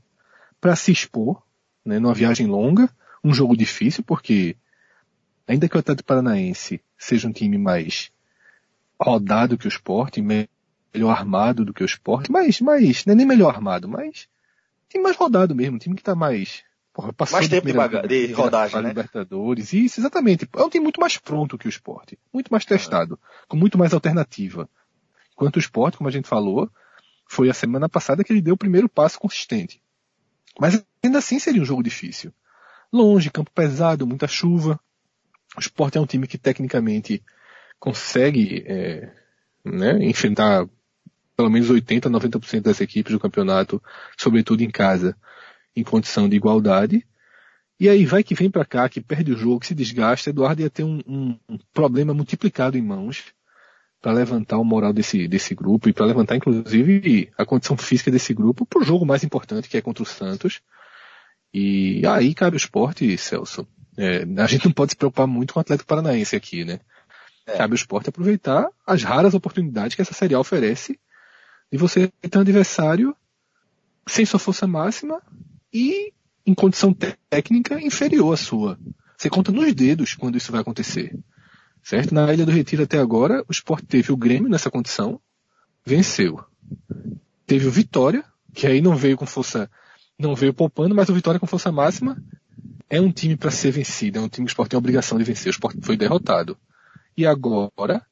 para 0.60 0.76
se 0.76 0.90
expor, 0.92 1.42
né, 1.84 1.98
numa 1.98 2.14
viagem 2.14 2.46
longa, 2.46 2.88
um 3.22 3.34
jogo 3.34 3.56
difícil, 3.56 4.02
porque 4.04 4.56
ainda 5.46 5.68
que 5.68 5.76
o 5.76 5.80
Atlético 5.80 6.06
Paranaense 6.06 6.80
seja 6.96 7.28
um 7.28 7.32
time 7.32 7.58
mais 7.58 8.10
rodado 9.00 9.58
que 9.58 9.66
o 9.66 9.68
Sport, 9.68 10.18
melhor 10.18 11.10
armado 11.10 11.64
do 11.64 11.74
que 11.74 11.82
o 11.82 11.86
esporte, 11.86 12.30
mas, 12.30 12.60
mas, 12.60 13.04
não 13.04 13.12
é 13.12 13.16
nem 13.16 13.26
melhor 13.26 13.54
armado, 13.54 13.88
mas 13.88 14.28
time 14.88 15.04
mais 15.04 15.16
rodado 15.16 15.54
mesmo, 15.54 15.76
um 15.76 15.78
time 15.78 15.94
que 15.94 16.02
tá 16.02 16.14
mais, 16.14 16.64
porra, 16.92 17.14
mais 17.30 17.48
tempo 17.48 17.66
de, 17.66 17.72
baga, 17.72 18.06
de 18.06 18.32
rodagem, 18.32 18.82
né? 18.82 18.88
Libertadores, 18.88 19.72
isso, 19.72 20.00
exatamente. 20.00 20.48
É 20.56 20.62
um 20.62 20.70
time 20.70 20.82
muito 20.82 21.00
mais 21.00 21.16
pronto 21.18 21.58
que 21.58 21.66
o 21.66 21.68
esporte, 21.68 22.18
muito 22.32 22.48
mais 22.50 22.64
testado, 22.64 23.18
com 23.46 23.56
muito 23.56 23.78
mais 23.78 23.92
alternativa. 23.92 24.68
Enquanto 25.32 25.56
o 25.56 25.60
esporte, 25.60 25.96
como 25.96 26.08
a 26.08 26.12
gente 26.12 26.28
falou, 26.28 26.70
foi 27.26 27.48
a 27.48 27.54
semana 27.54 27.88
passada 27.88 28.24
que 28.24 28.32
ele 28.32 28.42
deu 28.42 28.54
o 28.54 28.58
primeiro 28.58 28.88
passo 28.88 29.18
consistente. 29.20 29.80
Mas 30.58 30.84
ainda 31.04 31.18
assim 31.18 31.38
seria 31.38 31.62
um 31.62 31.64
jogo 31.64 31.82
difícil. 31.82 32.32
Longe, 32.92 33.30
campo 33.30 33.50
pesado, 33.50 34.06
muita 34.06 34.26
chuva. 34.26 34.80
O 35.56 35.60
esporte 35.60 35.98
é 35.98 36.00
um 36.00 36.06
time 36.06 36.26
que 36.26 36.38
tecnicamente 36.38 37.22
consegue 37.78 38.64
é, 38.66 39.12
né, 39.64 40.04
enfrentar 40.04 40.66
pelo 41.38 41.48
menos 41.48 41.70
80, 41.70 42.10
90% 42.10 42.62
das 42.62 42.80
equipes 42.80 43.12
do 43.12 43.20
campeonato, 43.20 43.80
sobretudo 44.18 44.60
em 44.64 44.70
casa, 44.70 45.16
em 45.74 45.84
condição 45.84 46.28
de 46.28 46.34
igualdade. 46.34 47.06
E 47.78 47.88
aí 47.88 48.04
vai 48.04 48.24
que 48.24 48.34
vem 48.34 48.50
para 48.50 48.64
cá, 48.64 48.88
que 48.88 49.00
perde 49.00 49.32
o 49.32 49.36
jogo, 49.36 49.60
que 49.60 49.68
se 49.68 49.74
desgasta, 49.74 50.30
Eduardo 50.30 50.62
ia 50.62 50.68
ter 50.68 50.82
um, 50.82 51.00
um, 51.06 51.38
um 51.48 51.58
problema 51.72 52.12
multiplicado 52.12 52.76
em 52.76 52.82
mãos 52.82 53.26
para 54.02 54.10
levantar 54.10 54.58
o 54.58 54.64
moral 54.64 54.92
desse, 54.92 55.28
desse 55.28 55.54
grupo 55.54 55.88
e 55.88 55.92
para 55.92 56.06
levantar 56.06 56.34
inclusive 56.34 57.30
a 57.38 57.46
condição 57.46 57.76
física 57.76 58.10
desse 58.10 58.34
grupo 58.34 58.66
para 58.66 58.82
o 58.82 58.84
jogo 58.84 59.06
mais 59.06 59.22
importante 59.22 59.68
que 59.68 59.76
é 59.76 59.80
contra 59.80 60.02
o 60.02 60.06
Santos. 60.06 60.60
E 61.54 62.04
aí 62.04 62.34
cabe 62.34 62.56
o 62.56 62.58
esporte, 62.58 63.16
Celso. 63.16 63.64
É, 63.96 64.26
a 64.42 64.46
gente 64.48 64.64
não 64.64 64.72
pode 64.72 64.90
se 64.90 64.96
preocupar 64.96 65.28
muito 65.28 65.54
com 65.54 65.60
o 65.60 65.62
Atlético 65.62 65.86
Paranaense 65.86 66.34
aqui, 66.34 66.64
né? 66.64 66.80
É. 67.46 67.56
Cabe 67.56 67.74
o 67.74 67.76
esporte 67.76 68.08
aproveitar 68.08 68.68
as 68.84 69.04
raras 69.04 69.34
oportunidades 69.34 69.94
que 69.94 70.02
essa 70.02 70.12
Série 70.12 70.34
A 70.34 70.40
oferece 70.40 70.98
de 71.70 71.78
você 71.78 72.12
ter 72.22 72.38
um 72.38 72.42
adversário 72.42 73.16
sem 74.06 74.24
sua 74.24 74.40
força 74.40 74.66
máxima 74.66 75.22
e 75.72 76.12
em 76.46 76.54
condição 76.54 76.96
técnica 77.28 77.80
inferior 77.80 78.32
à 78.32 78.36
sua. 78.36 78.78
Você 79.16 79.28
conta 79.28 79.52
nos 79.52 79.74
dedos 79.74 80.14
quando 80.14 80.38
isso 80.38 80.50
vai 80.50 80.60
acontecer. 80.60 81.16
Certo? 81.82 82.14
Na 82.14 82.32
Ilha 82.32 82.46
do 82.46 82.52
Retiro 82.52 82.82
até 82.82 82.98
agora, 82.98 83.44
o 83.48 83.52
esporte 83.52 83.86
teve 83.86 84.12
o 84.12 84.16
Grêmio 84.16 84.48
nessa 84.48 84.70
condição, 84.70 85.20
venceu. 85.84 86.42
Teve 87.46 87.66
o 87.66 87.70
Vitória, 87.70 88.24
que 88.54 88.66
aí 88.66 88.80
não 88.80 88.96
veio 88.96 89.16
com 89.16 89.26
força, 89.26 89.70
não 90.18 90.34
veio 90.34 90.54
poupando, 90.54 90.94
mas 90.94 91.08
o 91.08 91.14
Vitória 91.14 91.40
com 91.40 91.46
força 91.46 91.70
máxima 91.70 92.22
é 92.90 93.00
um 93.00 93.12
time 93.12 93.36
para 93.36 93.50
ser 93.50 93.70
vencido, 93.70 94.18
é 94.18 94.22
um 94.22 94.28
time 94.28 94.46
que 94.46 94.50
o 94.50 94.52
esporte 94.52 94.70
tem 94.70 94.76
a 94.76 94.78
obrigação 94.78 95.18
de 95.18 95.24
vencer. 95.24 95.48
O 95.48 95.50
esporte 95.50 95.78
foi 95.82 95.96
derrotado. 95.96 96.56
E 97.16 97.26
agora, 97.26 98.04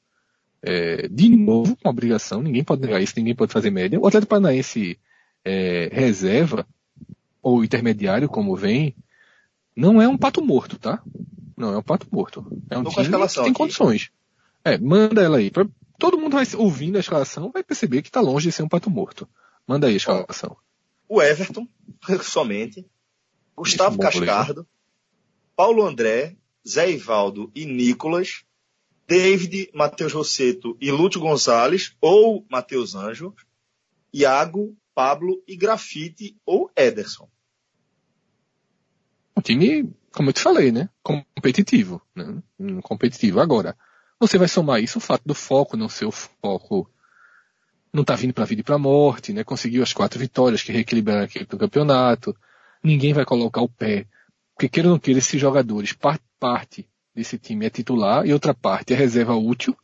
é, 0.61 1.07
de 1.07 1.29
novo, 1.29 1.75
com 1.75 1.89
obrigação, 1.89 2.41
ninguém 2.41 2.63
pode 2.63 2.81
negar 2.81 3.01
isso, 3.01 3.13
ninguém 3.17 3.35
pode 3.35 3.53
fazer 3.53 3.69
média. 3.69 3.99
O 3.99 4.07
Atlético 4.07 4.29
Paranaense 4.29 4.99
é, 5.43 5.89
reserva, 5.91 6.67
ou 7.41 7.63
intermediário, 7.63 8.27
como 8.27 8.55
vem, 8.55 8.95
não 9.75 10.01
é 10.01 10.07
um 10.07 10.17
pato 10.17 10.43
morto, 10.43 10.77
tá? 10.77 11.01
Não 11.55 11.73
é 11.73 11.77
um 11.77 11.83
pato 11.83 12.07
morto. 12.11 12.45
É 12.69 12.77
um 12.77 12.83
Tô 12.83 12.89
time 12.89 13.09
que 13.09 13.43
tem 13.43 13.53
condições. 13.53 14.11
É, 14.63 14.77
manda 14.77 15.21
ela 15.21 15.37
aí. 15.37 15.49
Pra, 15.49 15.65
todo 15.97 16.17
mundo 16.17 16.33
vai 16.33 16.45
ouvindo 16.55 16.97
a 16.97 16.99
escalação, 16.99 17.51
vai 17.51 17.63
perceber 17.63 18.01
que 18.01 18.11
tá 18.11 18.19
longe 18.19 18.47
de 18.47 18.51
ser 18.51 18.63
um 18.63 18.67
pato 18.67 18.89
morto. 18.89 19.27
Manda 19.65 19.87
aí 19.87 19.93
a 19.93 19.97
escalação. 19.97 20.57
O 21.07 21.21
Everton, 21.21 21.67
somente. 22.21 22.85
Gustavo 23.55 23.97
Cascardo. 23.97 24.67
Paulo 25.55 25.83
André, 25.83 26.35
Zé 26.67 26.91
Ivaldo 26.91 27.51
e 27.55 27.65
Nicolas. 27.65 28.43
David, 29.07 29.69
Matheus 29.73 30.11
Rosseto 30.11 30.75
e 30.81 30.91
Lúcio 30.91 31.21
Gonzalez, 31.21 31.95
ou 32.01 32.45
Matheus 32.49 32.93
Anjo, 32.93 33.33
Iago, 34.13 34.75
Pablo 34.93 35.41
e 35.47 35.55
Grafite 35.55 36.35
ou 36.45 36.69
Ederson. 36.75 37.29
Um 39.37 39.41
time, 39.41 39.93
como 40.11 40.29
eu 40.29 40.33
te 40.33 40.41
falei, 40.41 40.71
né? 40.71 40.89
Competitivo. 41.01 42.01
Né? 42.13 42.41
Competitivo. 42.81 43.39
Agora, 43.39 43.77
você 44.19 44.37
vai 44.37 44.47
somar 44.47 44.81
isso 44.81 44.97
o 44.97 45.01
fato 45.01 45.21
do 45.25 45.33
foco 45.33 45.77
não 45.77 45.87
ser 45.87 46.05
o 46.05 46.11
foco. 46.11 46.89
Não 47.93 48.03
tá 48.03 48.15
vindo 48.15 48.33
pra 48.33 48.45
vida 48.45 48.61
e 48.61 48.63
pra 48.63 48.77
morte, 48.77 49.31
né? 49.31 49.43
Conseguiu 49.43 49.83
as 49.83 49.93
quatro 49.93 50.19
vitórias 50.19 50.63
que 50.63 50.71
reequilibraram 50.71 51.23
aqui 51.23 51.45
do 51.45 51.57
campeonato. 51.57 52.35
Ninguém 52.83 53.13
vai 53.13 53.23
colocar 53.23 53.61
o 53.61 53.69
pé. 53.69 54.05
Porque 54.53 54.67
queira 54.67 54.89
ou 54.89 54.95
não 54.95 54.99
queira, 54.99 55.19
esses 55.19 55.39
jogadores, 55.39 55.93
parte, 55.93 56.25
parte 56.39 56.89
desse 57.17 57.39
time 57.39 57.65
é 57.65 57.69
titular 57.69 58.27
e 58.27 58.31
outra 58.31 58.53
parte 58.53 58.93
é 58.93 58.95
reserva 58.95 59.35
útil. 59.35 59.75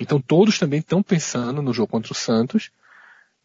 Então 0.00 0.20
todos 0.20 0.58
também 0.58 0.80
estão 0.80 1.02
pensando 1.02 1.62
no 1.62 1.72
jogo 1.72 1.92
contra 1.92 2.12
o 2.12 2.16
Santos. 2.16 2.70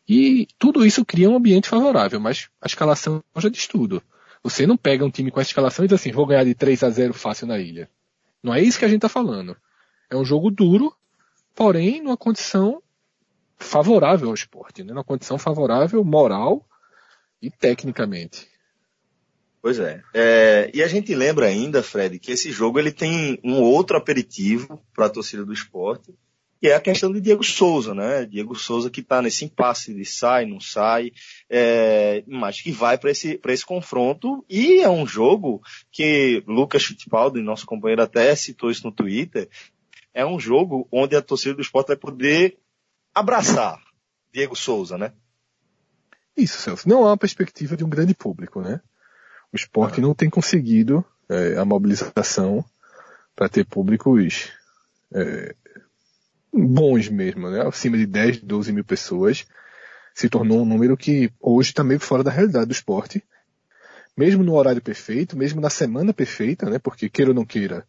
E 0.10 0.48
tudo 0.58 0.86
isso 0.86 1.06
cria 1.06 1.30
um 1.30 1.36
ambiente 1.36 1.70
favorável, 1.70 2.20
mas 2.20 2.50
a 2.60 2.66
escalação 2.66 3.24
já 3.38 3.50
diz 3.50 3.68
tudo. 3.68 4.02
Você 4.44 4.66
não 4.66 4.76
pega 4.76 5.06
um 5.06 5.12
time 5.12 5.30
com 5.30 5.40
essa 5.40 5.50
escalação 5.50 5.86
e 5.86 5.88
diz 5.88 6.00
assim, 6.00 6.12
vou 6.12 6.26
ganhar 6.26 6.44
de 6.44 6.56
3 6.56 6.84
a 6.84 6.90
0 6.90 7.14
fácil 7.14 7.48
na 7.48 7.60
ilha. 7.60 7.90
Não 8.42 8.54
é 8.54 8.62
isso 8.62 8.80
que 8.80 8.86
a 8.86 8.88
gente 8.88 8.98
está 8.98 9.10
falando. 9.10 9.56
É 10.10 10.16
um 10.16 10.26
jogo 10.26 10.50
duro, 10.50 10.96
porém 11.54 12.02
numa 12.02 12.18
condição 12.18 12.82
favorável 13.58 14.30
ao 14.30 14.34
esporte, 14.34 14.84
né? 14.84 14.92
numa 14.92 15.04
condição 15.04 15.38
favorável 15.38 16.04
moral 16.04 16.66
e 17.42 17.50
tecnicamente. 17.50 18.48
Pois 19.66 19.80
é. 19.80 20.04
é. 20.14 20.70
E 20.76 20.84
a 20.84 20.88
gente 20.88 21.16
lembra 21.16 21.48
ainda, 21.48 21.82
Fred, 21.82 22.20
que 22.20 22.32
esse 22.32 22.52
jogo 22.52 22.78
ele 22.78 22.92
tem 22.92 23.40
um 23.44 23.64
outro 23.64 23.98
aperitivo 23.98 24.80
para 24.94 25.08
a 25.08 25.10
torcida 25.10 25.44
do 25.44 25.52
esporte, 25.52 26.14
que 26.62 26.68
é 26.68 26.76
a 26.76 26.80
questão 26.80 27.12
de 27.12 27.20
Diego 27.20 27.44
Souza, 27.44 27.96
né? 27.96 28.28
Diego 28.28 28.54
Souza 28.54 28.92
que 28.92 29.00
está 29.00 29.24
nesse 29.24 29.44
impasse 29.44 29.92
de 29.92 30.06
sai, 30.06 30.46
não 30.46 30.60
sai, 30.60 31.12
é, 31.50 32.24
mas 32.28 32.62
que 32.62 32.72
vai 32.72 32.96
para 32.96 33.10
esse, 33.10 33.42
esse 33.44 33.66
confronto 33.66 34.46
e 34.48 34.82
é 34.82 34.90
um 34.90 35.08
jogo 35.08 35.64
que 35.92 36.44
Lucas 36.46 36.84
Fittipaldi, 36.84 37.42
nosso 37.42 37.66
companheiro 37.66 38.04
até 38.04 38.36
citou 38.36 38.70
isso 38.70 38.86
no 38.86 38.92
Twitter, 38.92 39.50
é 40.14 40.24
um 40.24 40.40
jogo 40.40 40.88
onde 40.92 41.16
a 41.16 41.24
torcida 41.24 41.56
do 41.56 41.62
esporte 41.64 41.88
vai 41.88 41.98
poder 41.98 42.60
abraçar 43.16 43.82
Diego 44.32 44.56
Souza, 44.56 44.96
né? 44.96 45.12
Isso, 46.38 46.60
Celso. 46.60 46.88
Não 46.88 47.08
há 47.08 47.18
perspectiva 47.18 47.76
de 47.76 47.84
um 47.84 47.90
grande 47.90 48.14
público, 48.14 48.62
né? 48.62 48.80
O 49.56 49.58
esporte 49.58 50.02
não 50.02 50.14
tem 50.14 50.30
conseguido 50.30 51.04
é, 51.30 51.58
a 51.58 51.64
mobilização 51.64 52.64
para 53.34 53.48
ter 53.48 53.66
públicos 53.66 54.52
é, 55.14 55.56
bons 56.52 57.08
mesmo, 57.08 57.50
né? 57.50 57.66
acima 57.66 57.98
de 57.98 58.06
10, 58.06 58.42
12 58.42 58.74
mil 58.74 58.84
pessoas. 58.84 59.48
Se 60.14 60.28
tornou 60.28 60.62
um 60.62 60.66
número 60.66 60.98
que 60.98 61.32
hoje 61.40 61.70
está 61.70 61.86
meio 61.86 62.02
fora 62.02 62.22
da 62.22 62.32
realidade 62.32 62.66
do 62.66 62.74
esporte. 62.74 63.24
Mesmo 64.18 64.44
no 64.44 64.56
horário 64.56 64.82
perfeito, 64.82 65.38
mesmo 65.38 65.62
na 65.62 65.70
semana 65.70 66.14
perfeita, 66.14 66.70
né? 66.70 66.78
Porque 66.78 67.08
queira 67.08 67.32
ou 67.32 67.36
não 67.36 67.46
queira, 67.46 67.88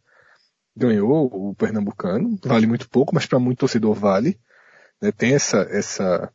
ganhou 0.77 1.27
o 1.27 1.53
Pernambucano, 1.53 2.39
vale 2.45 2.69
muito 2.69 2.89
pouco, 2.89 3.13
mas 3.13 3.27
para 3.27 3.41
muito 3.41 3.59
torcedor 3.59 3.95
vale. 3.95 4.39
Né? 5.03 5.11
Tem 5.11 5.35
essa, 5.35 5.67
essa, 5.69 6.33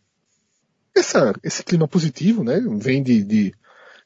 essa, 0.93 1.33
esse 1.41 1.63
clima 1.63 1.87
positivo, 1.87 2.43
né? 2.43 2.61
Vem 2.77 3.01
de, 3.01 3.23
de 3.23 3.60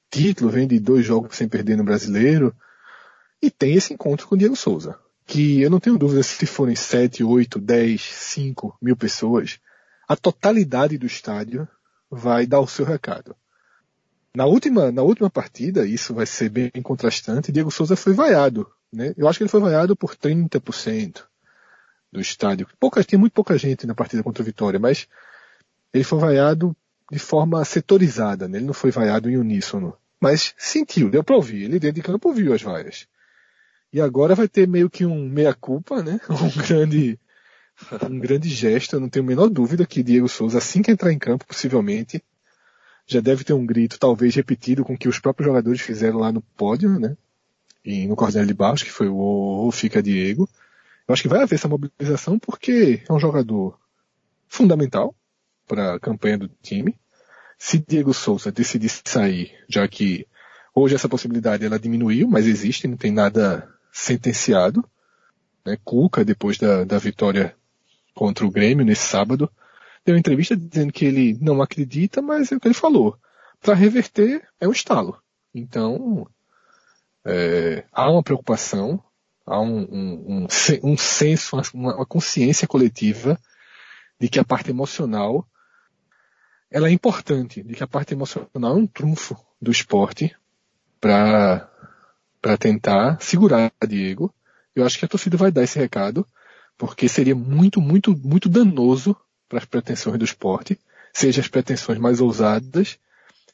título, 0.10 0.50
vem 0.50 0.68
de 0.68 0.80
dois 0.80 1.06
jogos 1.06 1.36
sem 1.36 1.48
perder 1.48 1.78
no 1.78 1.84
brasileiro. 1.84 2.56
E 3.42 3.52
tem 3.52 3.76
esse 3.76 3.94
encontro 3.94 4.28
com 4.28 4.36
o 4.36 4.38
Diego 4.38 4.56
Souza. 4.56 4.98
Que 5.26 5.62
eu 5.62 5.70
não 5.70 5.80
tenho 5.80 5.98
dúvida 5.98 6.22
se 6.22 6.46
forem 6.46 6.76
7, 6.76 7.24
8, 7.24 7.60
10, 7.60 8.02
5 8.02 8.78
mil 8.82 8.96
pessoas, 8.96 9.60
a 10.08 10.16
totalidade 10.16 10.98
do 10.98 11.06
estádio 11.06 11.68
vai 12.10 12.46
dar 12.46 12.60
o 12.60 12.68
seu 12.68 12.86
recado. 12.86 13.36
Na 14.36 14.46
última, 14.46 14.92
na 14.92 15.02
última 15.02 15.30
partida, 15.30 15.86
isso 15.86 16.14
vai 16.14 16.26
ser 16.26 16.50
bem 16.50 16.70
contrastante, 16.84 17.52
Diego 17.52 17.72
Souza 17.72 17.96
foi 17.96 18.14
vaiado. 18.14 18.70
Né? 18.92 19.14
Eu 19.18 19.28
acho 19.28 19.40
que 19.40 19.44
ele 19.44 19.50
foi 19.50 19.62
vaiado 19.62 19.96
por 19.96 20.16
30% 20.16 21.24
do 22.12 22.20
estádio. 22.22 22.68
Pouca, 22.80 23.04
tinha 23.04 23.18
muito 23.20 23.34
pouca 23.34 23.58
gente 23.58 23.88
na 23.88 23.96
partida 23.96 24.22
contra 24.22 24.42
o 24.42 24.46
Vitória, 24.46 24.80
mas 24.80 25.08
ele 25.94 26.04
foi 26.04 26.20
vaiado 26.20 26.76
de 27.12 27.20
forma 27.20 27.64
setorizada, 27.64 28.48
né? 28.48 28.58
ele 28.58 28.66
não 28.66 28.74
foi 28.74 28.92
vaiado 28.92 29.30
em 29.30 29.38
uníssono. 29.38 29.96
Mas 30.20 30.54
sentiu, 30.58 31.10
deu 31.10 31.24
para 31.24 31.36
ouvir. 31.36 31.64
Ele 31.64 31.80
dentro 31.80 31.96
de 31.96 32.02
campo 32.02 32.30
ouviu 32.30 32.54
as 32.54 32.62
vaias. 32.62 33.08
E 33.94 34.02
agora 34.02 34.36
vai 34.36 34.48
ter 34.48 34.68
meio 34.68 34.90
que 34.90 35.06
um 35.06 35.30
meia-culpa, 35.30 36.02
né? 36.02 36.20
Um 36.30 36.62
grande, 36.62 37.20
um 38.10 38.20
grande 38.20 38.50
gesto. 38.50 38.96
Eu 38.96 39.00
não 39.00 39.10
tenho 39.10 39.24
a 39.24 39.28
menor 39.28 39.50
dúvida 39.50 39.86
que 39.86 40.04
Diego 40.04 40.28
Souza, 40.28 40.58
assim 40.58 40.82
que 40.82 40.92
entrar 40.92 41.12
em 41.12 41.20
campo, 41.20 41.46
possivelmente, 41.46 42.24
já 43.06 43.20
deve 43.20 43.44
ter 43.44 43.54
um 43.54 43.66
grito, 43.66 44.00
talvez 44.00 44.34
repetido 44.36 44.84
com 44.84 44.94
o 44.94 44.98
que 44.98 45.08
os 45.08 45.20
próprios 45.20 45.48
jogadores 45.48 45.82
fizeram 45.82 46.20
lá 46.20 46.32
no 46.32 46.42
pódio, 46.42 47.00
né? 47.00 47.16
E 47.84 48.08
no 48.08 48.16
Cornélio 48.16 48.48
de 48.48 48.54
Barros, 48.54 48.82
que 48.82 48.92
foi 48.92 49.08
o 49.08 49.70
Fica 49.72 50.02
Diego. 50.02 50.50
Eu 51.08 51.14
acho 51.14 51.22
que 51.22 51.30
vai 51.30 51.44
haver 51.44 51.56
essa 51.56 51.68
mobilização 51.68 52.40
porque 52.40 53.04
é 53.08 53.14
um 53.14 53.20
jogador 53.20 53.78
fundamental 54.48 55.14
para 55.68 55.96
a 55.96 56.00
campanha 56.00 56.38
do 56.38 56.48
time 56.62 56.98
se 57.58 57.80
Diego 57.80 58.14
Souza 58.14 58.52
decidir 58.52 58.90
sair, 59.06 59.54
já 59.68 59.88
que 59.88 60.28
hoje 60.74 60.96
essa 60.96 61.10
possibilidade 61.10 61.66
ela 61.66 61.80
diminuiu, 61.80 62.28
mas 62.28 62.46
existe, 62.46 62.88
não 62.88 62.98
tem 62.98 63.12
nada 63.12 63.68
sentenciado. 63.92 64.84
Né? 65.66 65.78
Cuca, 65.84 66.26
depois 66.26 66.58
da, 66.58 66.84
da 66.84 66.98
vitória 66.98 67.56
contra 68.14 68.46
o 68.46 68.52
Grêmio 68.52 68.86
nesse 68.86 69.08
sábado, 69.08 69.50
deu 70.06 70.14
uma 70.14 70.20
entrevista 70.20 70.56
dizendo 70.56 70.94
que 70.94 71.06
ele 71.06 71.38
não 71.42 71.62
acredita, 71.62 72.22
mas 72.22 72.52
é 72.52 72.56
o 72.56 72.60
que 72.60 72.68
ele 72.68 72.76
falou. 72.76 73.18
Para 73.62 73.74
reverter 73.74 74.48
é 74.60 74.68
um 74.68 74.72
estalo. 74.72 75.20
Então, 75.54 76.28
é, 77.26 77.86
há 77.92 78.12
uma 78.12 78.22
preocupação, 78.22 79.02
há 79.46 79.60
um, 79.60 79.80
um, 79.80 80.26
um, 80.28 80.48
um 80.84 80.98
senso, 80.98 81.56
uma, 81.56 81.96
uma 81.96 82.06
consciência 82.06 82.68
coletiva 82.68 83.40
de 84.20 84.30
que 84.30 84.40
a 84.40 84.46
parte 84.46 84.70
emocional 84.70 85.48
ela 86.70 86.90
é 86.90 86.92
importante, 86.92 87.64
de 87.64 87.74
que 87.74 87.84
a 87.84 87.88
parte 87.88 88.14
emocional 88.14 88.48
é 88.56 88.80
um 88.80 88.88
trunfo 88.88 89.38
do 89.62 89.72
esporte 89.72 90.36
para 91.00 91.70
para 92.42 92.58
tentar 92.58 93.20
segurar 93.20 93.72
Diego. 93.88 94.32
Eu 94.76 94.86
acho 94.86 95.00
que 95.00 95.06
a 95.06 95.08
torcida 95.08 95.36
vai 95.36 95.52
dar 95.52 95.64
esse 95.64 95.80
recado, 95.80 96.28
porque 96.78 97.10
seria 97.10 97.34
muito, 97.34 97.82
muito, 97.82 98.16
muito 98.16 98.48
danoso 98.48 99.18
para 99.50 99.58
as 99.58 99.66
pretensões 99.66 100.20
do 100.20 100.26
esporte, 100.26 100.80
seja 101.12 101.42
as 101.42 101.48
pretensões 101.48 101.98
mais 101.98 102.22
ousadas, 102.22 103.00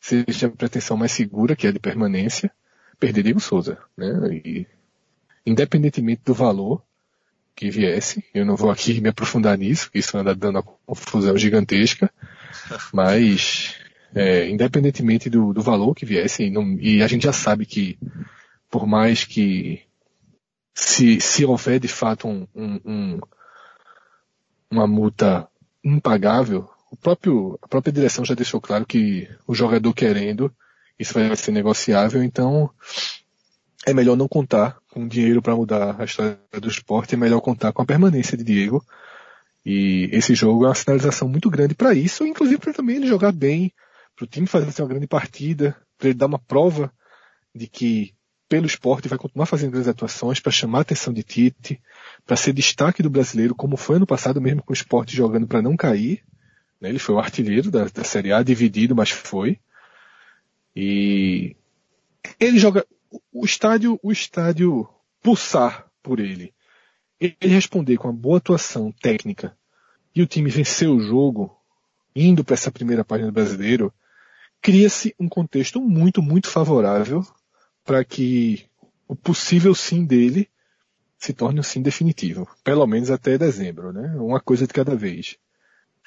seja 0.01 0.47
a 0.47 0.49
pretensão 0.49 0.97
mais 0.97 1.13
segura, 1.13 1.55
que 1.55 1.65
é 1.65 1.69
a 1.69 1.73
de 1.73 1.79
permanência, 1.79 2.51
perder 2.99 3.23
Diego 3.23 3.39
Souza, 3.39 3.77
né? 3.95 4.11
E, 4.43 4.67
independentemente 5.45 6.23
do 6.25 6.33
valor 6.33 6.83
que 7.55 7.69
viesse, 7.69 8.25
eu 8.33 8.45
não 8.45 8.57
vou 8.57 8.71
aqui 8.71 8.99
me 8.99 9.09
aprofundar 9.09 9.57
nisso, 9.57 9.89
isso 9.93 10.17
anda 10.17 10.35
dando 10.35 10.57
uma 10.57 10.63
confusão 10.85 11.37
gigantesca, 11.37 12.11
mas 12.93 13.75
É, 14.13 14.49
independentemente 14.49 15.29
do, 15.29 15.53
do 15.53 15.61
valor 15.61 15.95
que 15.95 16.05
viesse, 16.05 16.43
e, 16.43 16.49
não, 16.49 16.73
e 16.81 17.01
a 17.01 17.07
gente 17.07 17.23
já 17.23 17.31
sabe 17.31 17.65
que, 17.65 17.97
por 18.69 18.85
mais 18.85 19.23
que 19.23 19.83
se, 20.73 21.21
se 21.21 21.45
houver 21.45 21.79
de 21.79 21.87
fato 21.87 22.27
um, 22.27 22.45
um, 22.53 23.19
uma 24.69 24.85
multa 24.85 25.47
impagável, 25.81 26.69
o 26.91 26.97
próprio, 26.97 27.57
a 27.61 27.67
própria 27.69 27.93
direção 27.93 28.25
já 28.25 28.35
deixou 28.35 28.59
claro 28.59 28.85
que 28.85 29.29
o 29.47 29.55
jogador 29.55 29.93
querendo, 29.93 30.51
isso 30.99 31.13
vai 31.13 31.33
ser 31.37 31.53
negociável, 31.53 32.21
então 32.21 32.69
é 33.85 33.93
melhor 33.93 34.17
não 34.17 34.27
contar 34.27 34.77
com 34.89 35.07
dinheiro 35.07 35.41
para 35.41 35.55
mudar 35.55 35.95
a 35.97 36.03
história 36.03 36.37
do 36.59 36.67
esporte, 36.67 37.15
é 37.15 37.17
melhor 37.17 37.39
contar 37.39 37.71
com 37.71 37.81
a 37.81 37.85
permanência 37.85 38.37
de 38.37 38.43
Diego. 38.43 38.85
E 39.65 40.09
esse 40.11 40.33
jogo 40.33 40.65
é 40.65 40.69
uma 40.69 40.75
sinalização 40.75 41.27
muito 41.27 41.49
grande 41.49 41.75
para 41.75 41.93
isso, 41.93 42.25
inclusive 42.25 42.57
para 42.57 42.73
também 42.73 42.95
ele 42.95 43.07
jogar 43.07 43.31
bem, 43.31 43.71
para 44.15 44.25
o 44.25 44.27
time 44.27 44.47
fazer 44.47 44.81
uma 44.81 44.89
grande 44.89 45.07
partida, 45.07 45.75
para 45.97 46.09
ele 46.09 46.17
dar 46.17 46.25
uma 46.25 46.39
prova 46.39 46.91
de 47.53 47.67
que 47.67 48.13
pelo 48.49 48.65
esporte 48.65 49.07
vai 49.07 49.17
continuar 49.17 49.45
fazendo 49.45 49.71
grandes 49.71 49.87
atuações 49.87 50.39
para 50.39 50.51
chamar 50.51 50.79
a 50.79 50.81
atenção 50.81 51.13
de 51.13 51.23
Tite, 51.23 51.81
para 52.25 52.35
ser 52.35 52.51
destaque 52.51 53.01
do 53.01 53.09
brasileiro, 53.09 53.55
como 53.55 53.77
foi 53.77 53.95
ano 53.95 54.05
passado 54.05 54.41
mesmo 54.41 54.61
com 54.61 54.73
o 54.73 54.75
esporte 54.75 55.15
jogando 55.15 55.47
para 55.47 55.61
não 55.61 55.77
cair. 55.77 56.21
Né? 56.79 56.89
Ele 56.89 56.99
foi 56.99 57.15
o 57.15 57.19
artilheiro 57.19 57.71
da, 57.71 57.85
da 57.85 58.03
Série 58.03 58.33
A, 58.33 58.43
dividido, 58.43 58.93
mas 58.95 59.09
foi. 59.09 59.57
E 60.75 61.55
ele 62.39 62.59
joga 62.59 62.85
o 63.31 63.45
estádio, 63.45 63.97
o 64.03 64.11
estádio 64.11 64.85
pulsar 65.21 65.87
por 66.03 66.19
ele. 66.19 66.53
Ele 67.21 67.53
responder 67.53 67.97
com 67.97 68.07
uma 68.07 68.13
boa 68.13 68.39
atuação 68.39 68.91
técnica 68.91 69.55
e 70.15 70.23
o 70.23 70.27
time 70.27 70.49
vencer 70.49 70.89
o 70.89 70.99
jogo, 70.99 71.55
indo 72.15 72.43
para 72.43 72.55
essa 72.55 72.71
primeira 72.71 73.05
página 73.05 73.29
do 73.29 73.33
brasileiro, 73.33 73.93
cria-se 74.59 75.13
um 75.19 75.29
contexto 75.29 75.79
muito, 75.79 76.19
muito 76.19 76.49
favorável 76.49 77.23
para 77.85 78.03
que 78.03 78.65
o 79.07 79.15
possível 79.15 79.75
sim 79.75 80.03
dele 80.03 80.49
se 81.15 81.31
torne 81.31 81.59
um 81.59 81.63
sim 81.63 81.83
definitivo. 81.83 82.49
Pelo 82.63 82.87
menos 82.87 83.11
até 83.11 83.37
dezembro, 83.37 83.93
né? 83.93 84.15
Uma 84.15 84.39
coisa 84.39 84.65
de 84.65 84.73
cada 84.73 84.95
vez. 84.95 85.37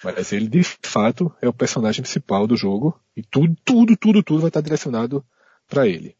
Mas 0.02 0.32
ele, 0.32 0.48
de 0.48 0.64
fato, 0.64 1.32
é 1.40 1.48
o 1.48 1.52
personagem 1.52 2.02
principal 2.02 2.48
do 2.48 2.56
jogo 2.56 3.00
e 3.16 3.22
tudo, 3.22 3.56
tudo, 3.64 3.96
tudo, 3.96 4.22
tudo 4.22 4.40
vai 4.40 4.48
estar 4.48 4.60
direcionado 4.60 5.24
para 5.68 5.86
ele. 5.86 6.16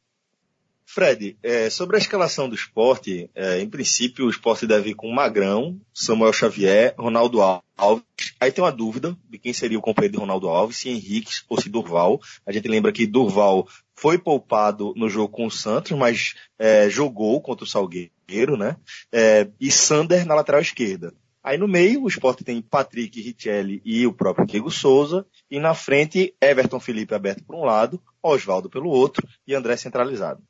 Fred, 0.87 1.37
é, 1.43 1.71
sobre 1.71 1.97
a 1.97 1.99
escalação 1.99 2.49
do 2.49 2.55
esporte, 2.55 3.31
é, 3.35 3.61
em 3.61 3.69
princípio 3.69 4.27
o 4.27 4.31
esporte 4.31 4.67
deve 4.67 4.91
ir 4.91 4.95
com 4.95 5.13
Magrão, 5.13 5.81
Samuel 5.93 6.33
Xavier, 6.33 6.95
Ronaldo 6.99 7.41
Alves. 7.77 8.05
Aí 8.39 8.53
tem 8.53 8.63
uma 8.63 8.71
dúvida 8.71 9.17
de 9.29 9.39
quem 9.39 9.53
seria 9.53 9.79
o 9.79 9.83
companheiro 9.83 10.13
de 10.13 10.21
Ronaldo 10.21 10.49
Alves, 10.49 10.79
se 10.79 10.89
Henrique 10.89 11.33
ou 11.49 11.61
se 11.61 11.69
Durval. 11.69 12.21
A 12.47 12.53
gente 12.53 12.69
lembra 12.69 12.93
que 12.93 13.07
Durval 13.07 13.67
foi 13.97 14.19
poupado 14.19 14.93
no 14.97 15.09
jogo 15.09 15.33
com 15.33 15.47
o 15.47 15.51
Santos, 15.51 15.93
mas 15.93 16.35
é, 16.59 16.89
jogou 16.89 17.41
contra 17.41 17.65
o 17.65 17.69
Salgueiro, 17.69 18.57
né? 18.57 18.77
É, 19.11 19.49
e 19.61 19.71
Sander 19.71 20.27
na 20.27 20.35
lateral 20.35 20.61
esquerda. 20.61 21.15
Aí 21.43 21.59
no 21.59 21.69
meio, 21.69 22.03
o 22.03 22.09
esporte 22.09 22.43
tem 22.43 22.63
Patrick, 22.63 23.21
Richelli 23.21 23.83
e 23.85 24.07
o 24.07 24.13
próprio 24.15 24.47
Diego 24.47 24.71
Souza. 24.71 25.27
E 25.51 25.61
na 25.61 25.75
frente, 25.75 26.35
Everton 26.41 26.81
Felipe 26.81 27.15
aberto 27.15 27.45
por 27.45 27.55
um 27.55 27.65
lado, 27.65 28.03
Oswaldo 28.23 28.71
pelo 28.71 28.89
outro 28.89 29.29
e 29.47 29.55
André 29.55 29.77
centralizado. 29.77 30.43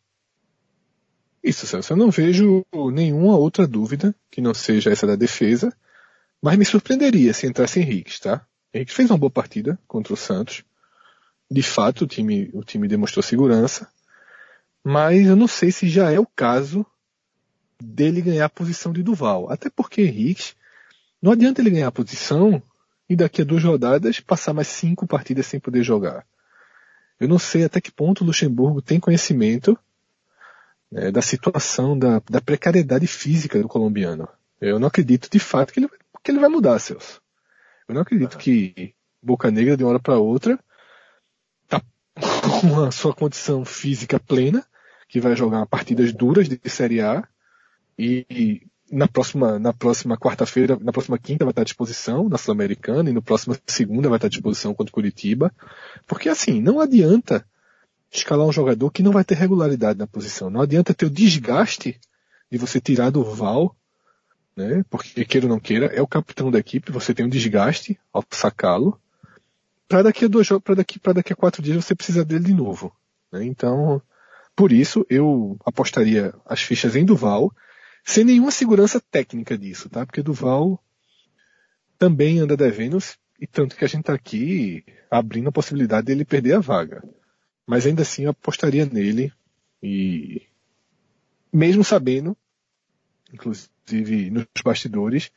Isso, 1.45 1.67
Celso. 1.67 1.93
Eu 1.93 1.97
não 1.99 2.11
vejo 2.11 2.65
nenhuma 2.91 3.37
outra 3.37 3.67
dúvida 3.67 4.15
que 4.31 4.41
não 4.41 4.55
seja 4.55 4.91
essa 4.91 5.07
da 5.07 5.15
defesa, 5.15 5.71
mas 6.41 6.57
me 6.57 6.65
surpreenderia 6.65 7.35
se 7.35 7.47
entrasse 7.47 7.79
Henrique, 7.79 8.19
tá? 8.19 8.47
Henrique 8.73 8.95
fez 8.95 9.11
uma 9.11 9.19
boa 9.19 9.31
partida 9.31 9.79
contra 9.87 10.15
o 10.15 10.17
Santos. 10.17 10.65
De 11.51 11.63
fato, 11.63 12.05
o 12.05 12.07
time, 12.07 12.49
o 12.55 12.65
time 12.65 12.89
demonstrou 12.89 13.23
segurança, 13.23 13.87
mas 14.83 15.27
eu 15.27 15.37
não 15.37 15.47
sei 15.47 15.71
se 15.71 15.87
já 15.87 16.11
é 16.11 16.19
o 16.19 16.27
caso 16.27 16.85
dele 17.79 18.23
ganhar 18.23 18.47
a 18.47 18.51
posição 18.51 18.91
de 18.91 19.03
Duval. 19.03 19.53
Até 19.53 19.69
porque 19.69 20.01
Henrique, 20.01 20.55
não 21.21 21.33
adianta 21.33 21.61
ele 21.61 21.71
ganhar 21.71 21.89
a 21.89 21.93
posição 21.93 22.63
e 23.07 23.15
daqui 23.15 23.43
a 23.43 23.45
duas 23.45 23.63
rodadas 23.63 24.19
passar 24.19 24.55
mais 24.55 24.69
cinco 24.69 25.07
partidas 25.07 25.45
sem 25.45 25.61
poder 25.61 25.83
jogar. 25.83 26.27
Eu 27.21 27.29
não 27.29 27.39
sei 27.39 27.65
até 27.65 27.83
que 27.83 27.93
ponto 27.93 28.25
o 28.25 28.27
Luxemburgo 28.27 28.81
tem 28.81 28.99
conhecimento 28.99 29.79
né, 30.95 31.11
da 31.11 31.21
situação, 31.21 31.99
da, 31.99 32.23
da, 32.31 32.41
precariedade 32.41 33.09
física 33.09 33.61
do 33.61 33.67
colombiano. 33.67 34.29
Eu 34.61 34.79
não 34.79 34.87
acredito 34.87 35.29
de 35.29 35.41
fato 35.41 35.73
que 35.73 35.81
ele, 35.81 35.89
que 36.23 36.31
ele 36.31 36.39
vai 36.39 36.49
mudar, 36.49 36.79
Celso. 36.79 37.21
Eu 37.89 37.97
não 37.97 38.03
acredito 38.03 38.39
que 38.39 38.95
Boca 39.21 39.51
Negra 39.51 39.77
de 39.77 39.83
uma 39.83 39.91
hora 39.91 39.99
para 39.99 40.19
outra 40.19 40.57
tá 41.69 41.83
com 42.61 42.85
a 42.85 42.93
sua 42.93 43.13
condição 43.13 43.65
física 43.65 44.21
plena, 44.21 44.65
que 45.09 45.21
vai 45.21 45.35
jogar 45.35 45.67
partidas 45.67 46.13
duras 46.13 46.49
de 46.49 46.61
Série 46.71 47.01
A 47.01 47.27
e, 47.99 48.25
e 48.31 48.63
na 48.91 49.09
próxima, 49.09 49.59
na 49.59 49.73
próxima 49.73 50.17
quarta-feira, 50.17 50.79
na 50.81 50.93
próxima 50.93 51.19
quinta 51.19 51.45
vai 51.45 51.51
estar 51.51 51.63
à 51.63 51.65
disposição 51.65 52.29
na 52.29 52.39
Sul-Americana 52.39 53.11
e 53.11 53.13
no 53.13 53.23
próximo 53.23 53.57
segunda 53.67 54.09
vai 54.09 54.19
estar 54.19 54.29
à 54.29 54.31
disposição 54.31 54.73
contra 54.73 54.91
o 54.91 54.95
Curitiba. 54.95 55.53
Porque 56.07 56.29
assim, 56.29 56.61
não 56.61 56.79
adianta 56.79 57.45
escalar 58.19 58.47
um 58.47 58.53
jogador 58.53 58.91
que 58.91 59.03
não 59.03 59.13
vai 59.13 59.25
ter 59.25 59.35
regularidade 59.35 59.99
na 59.99 60.07
posição. 60.07 60.49
Não 60.49 60.61
adianta 60.61 60.95
ter 60.95 61.07
o 61.07 61.11
desgaste 61.11 62.01
de 62.51 62.59
você 62.59 62.81
tirar 62.81 63.11
do 63.11 63.25
Val, 63.25 63.77
né? 64.57 64.85
Porque 64.89 65.25
queira 65.25 65.47
ou 65.47 65.53
não 65.53 65.59
queira, 65.59 65.87
é 65.87 66.01
o 66.01 66.07
capitão 66.07 66.51
da 66.51 66.59
equipe, 66.59 66.93
você 66.93 67.13
tem 67.13 67.27
um 67.27 67.29
desgaste 67.29 67.99
ao 68.13 68.25
sacá-lo. 68.31 69.01
Para 69.89 70.03
daqui 70.03 70.25
a 70.25 70.29
dois 70.29 70.49
para 70.63 70.77
daqui, 70.77 70.99
para 70.99 71.15
daqui 71.15 71.33
a 71.33 71.37
quatro 71.37 71.63
dias 71.63 71.85
você 71.85 71.95
precisa 71.95 72.25
dele 72.25 72.45
de 72.45 72.55
novo. 72.55 72.95
Né? 73.33 73.45
Então, 73.45 74.01
por 74.55 74.73
isso 74.73 75.05
eu 75.11 75.59
apostaria 75.65 76.33
as 76.47 76.63
fichas 76.63 76.95
em 76.95 77.05
Duval, 77.05 77.53
sem 78.05 78.25
nenhuma 78.25 78.51
segurança 78.51 79.01
técnica 79.01 79.59
disso, 79.59 79.89
tá? 79.89 80.07
Porque 80.07 80.23
Duval 80.23 80.81
também 81.99 82.39
anda 82.39 82.57
devendo, 82.57 82.99
e 83.41 83.47
tanto 83.47 83.77
que 83.77 83.85
a 83.85 83.89
gente 83.89 84.01
está 84.01 84.15
aqui 84.15 84.85
abrindo 85.11 85.49
a 85.49 85.53
possibilidade 85.53 86.07
dele 86.07 86.25
perder 86.25 86.55
a 86.55 86.61
vaga. 86.61 87.03
Mas 87.67 87.87
ainda 87.87 88.03
assim 88.03 88.25
eu 88.25 88.31
apostaria 88.31 88.85
nele 88.87 89.33
e 89.83 90.43
mesmo 91.53 91.85
sabendo, 91.85 92.37
inclusive 93.33 94.31
nos 94.31 94.47
bastidores, 94.65 95.31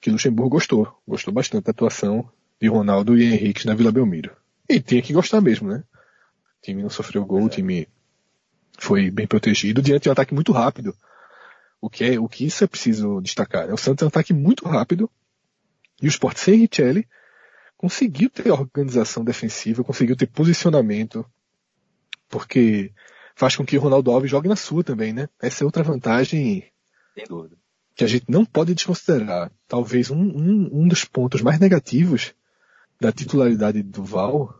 que 0.00 0.10
Luxemburgo 0.10 0.50
gostou, 0.50 1.02
gostou 1.06 1.32
bastante 1.32 1.64
da 1.64 1.70
atuação 1.70 2.30
de 2.60 2.68
Ronaldo 2.68 3.16
e 3.16 3.24
Henrique 3.24 3.66
na 3.66 3.74
Vila 3.74 3.92
Belmiro. 3.92 4.36
E 4.68 4.80
tinha 4.80 5.02
que 5.02 5.12
gostar 5.12 5.40
mesmo, 5.40 5.68
né? 5.68 5.84
O 6.58 6.62
time 6.62 6.82
não 6.82 6.90
sofreu 6.90 7.24
gol, 7.24 7.44
o 7.44 7.48
time 7.48 7.88
foi 8.78 9.10
bem 9.10 9.26
protegido 9.26 9.80
diante 9.80 10.04
de 10.04 10.08
um 10.08 10.12
ataque 10.12 10.34
muito 10.34 10.52
rápido. 10.52 10.94
O 11.80 11.88
que 11.88 12.04
é, 12.04 12.18
o 12.18 12.28
que 12.28 12.46
isso 12.46 12.64
é 12.64 12.66
preciso 12.66 13.20
destacar. 13.20 13.66
Né? 13.66 13.72
O 13.72 13.76
Santos 13.76 14.02
é 14.02 14.06
um 14.06 14.08
ataque 14.08 14.32
muito 14.32 14.66
rápido 14.66 15.10
e 16.02 16.06
o 16.06 16.08
Sport 16.08 16.36
sem 16.38 16.56
Richelli 16.58 17.06
conseguiu 17.76 18.30
ter 18.30 18.50
organização 18.50 19.24
defensiva, 19.24 19.84
conseguiu 19.84 20.16
ter 20.16 20.26
posicionamento, 20.26 21.24
porque 22.28 22.92
faz 23.34 23.54
com 23.54 23.64
que 23.64 23.76
o 23.76 23.80
Ronaldo 23.80 24.10
Alves 24.10 24.30
jogue 24.30 24.48
na 24.48 24.56
sua 24.56 24.82
também, 24.82 25.12
né? 25.12 25.28
Essa 25.40 25.62
é 25.62 25.66
outra 25.66 25.82
vantagem 25.82 26.64
que 27.94 28.04
a 28.04 28.06
gente 28.06 28.26
não 28.28 28.44
pode 28.44 28.74
desconsiderar. 28.74 29.50
Talvez 29.66 30.10
um, 30.10 30.20
um, 30.20 30.82
um 30.82 30.88
dos 30.88 31.04
pontos 31.04 31.40
mais 31.42 31.58
negativos 31.58 32.34
da 33.00 33.12
titularidade 33.12 33.82
do 33.82 34.04
Val 34.04 34.54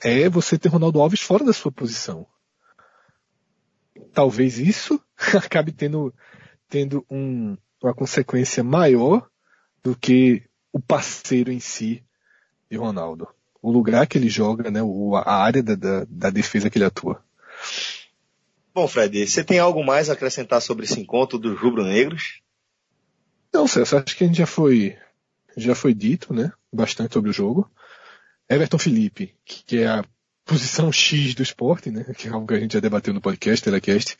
é 0.00 0.28
você 0.28 0.58
ter 0.58 0.68
Ronaldo 0.68 1.00
Alves 1.00 1.20
fora 1.20 1.44
da 1.44 1.52
sua 1.52 1.72
posição. 1.72 2.26
Talvez 4.12 4.58
isso 4.58 5.00
acabe 5.34 5.72
tendo, 5.72 6.14
tendo 6.68 7.04
um, 7.10 7.56
uma 7.82 7.94
consequência 7.94 8.62
maior 8.62 9.28
do 9.82 9.96
que 9.96 10.44
o 10.72 10.80
parceiro 10.80 11.50
em 11.50 11.60
si 11.60 12.04
de 12.70 12.76
Ronaldo 12.76 13.28
o 13.62 13.70
lugar 13.70 14.06
que 14.06 14.16
ele 14.16 14.28
joga, 14.28 14.70
né, 14.70 14.80
a 15.24 15.34
área 15.34 15.62
da, 15.62 15.74
da, 15.74 16.06
da 16.08 16.30
defesa 16.30 16.70
que 16.70 16.78
ele 16.78 16.84
atua. 16.84 17.22
Bom, 18.74 18.86
Fred, 18.86 19.26
você 19.26 19.42
tem 19.42 19.58
algo 19.58 19.84
mais 19.84 20.08
a 20.08 20.12
acrescentar 20.12 20.62
sobre 20.62 20.84
esse 20.84 21.00
encontro 21.00 21.38
dos 21.38 21.58
rubro-negros? 21.58 22.40
Não, 23.52 23.66
Celso, 23.66 23.96
acho 23.96 24.16
que 24.16 24.24
a 24.24 24.26
gente 24.26 24.38
já 24.38 24.46
foi, 24.46 24.96
já 25.56 25.74
foi 25.74 25.92
dito, 25.92 26.32
né, 26.32 26.52
bastante 26.72 27.14
sobre 27.14 27.30
o 27.30 27.32
jogo. 27.32 27.68
Everton 28.48 28.78
Felipe, 28.78 29.34
que 29.44 29.78
é 29.78 29.88
a 29.88 30.04
posição 30.44 30.92
X 30.92 31.34
do 31.34 31.42
esporte, 31.42 31.90
né, 31.90 32.04
que 32.16 32.28
é 32.28 32.30
algo 32.30 32.46
que 32.46 32.54
a 32.54 32.60
gente 32.60 32.74
já 32.74 32.80
debateu 32.80 33.12
no 33.12 33.20
podcast, 33.20 33.64
telecast, 33.64 34.16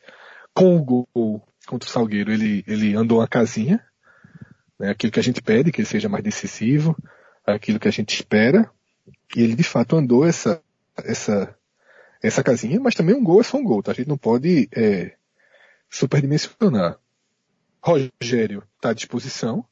com 0.53 0.75
o 0.75 0.83
gol 0.83 1.43
contra 1.65 1.87
o 1.87 1.91
Salgueiro, 1.91 2.31
ele, 2.31 2.63
ele 2.67 2.95
andou 2.95 3.19
uma 3.19 3.27
casinha, 3.27 3.83
né, 4.77 4.89
aquilo 4.89 5.11
que 5.11 5.19
a 5.19 5.23
gente 5.23 5.41
pede, 5.41 5.71
que 5.71 5.81
ele 5.81 5.87
seja 5.87 6.09
mais 6.09 6.23
decisivo, 6.23 6.97
aquilo 7.45 7.79
que 7.79 7.87
a 7.87 7.91
gente 7.91 8.13
espera, 8.13 8.69
e 9.35 9.41
ele 9.41 9.55
de 9.55 9.63
fato 9.63 9.95
andou 9.95 10.25
essa, 10.25 10.61
essa, 10.97 11.55
essa 12.21 12.43
casinha, 12.43 12.79
mas 12.79 12.95
também 12.95 13.15
um 13.15 13.23
gol 13.23 13.41
é 13.41 13.43
só 13.43 13.57
um 13.57 13.63
gol, 13.63 13.83
tá? 13.83 13.91
A 13.91 13.95
gente 13.95 14.09
não 14.09 14.17
pode 14.17 14.69
é, 14.71 15.15
superdimensionar. 15.89 16.97
Rogério 17.81 18.63
está 18.75 18.89
à 18.89 18.93
disposição. 18.93 19.65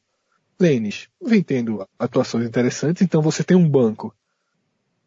Lênis 0.59 1.07
vem 1.21 1.43
tendo 1.43 1.87
atuações 1.99 2.47
interessantes, 2.47 3.01
então 3.01 3.21
você 3.21 3.43
tem 3.43 3.55
um 3.55 3.69
banco 3.69 4.15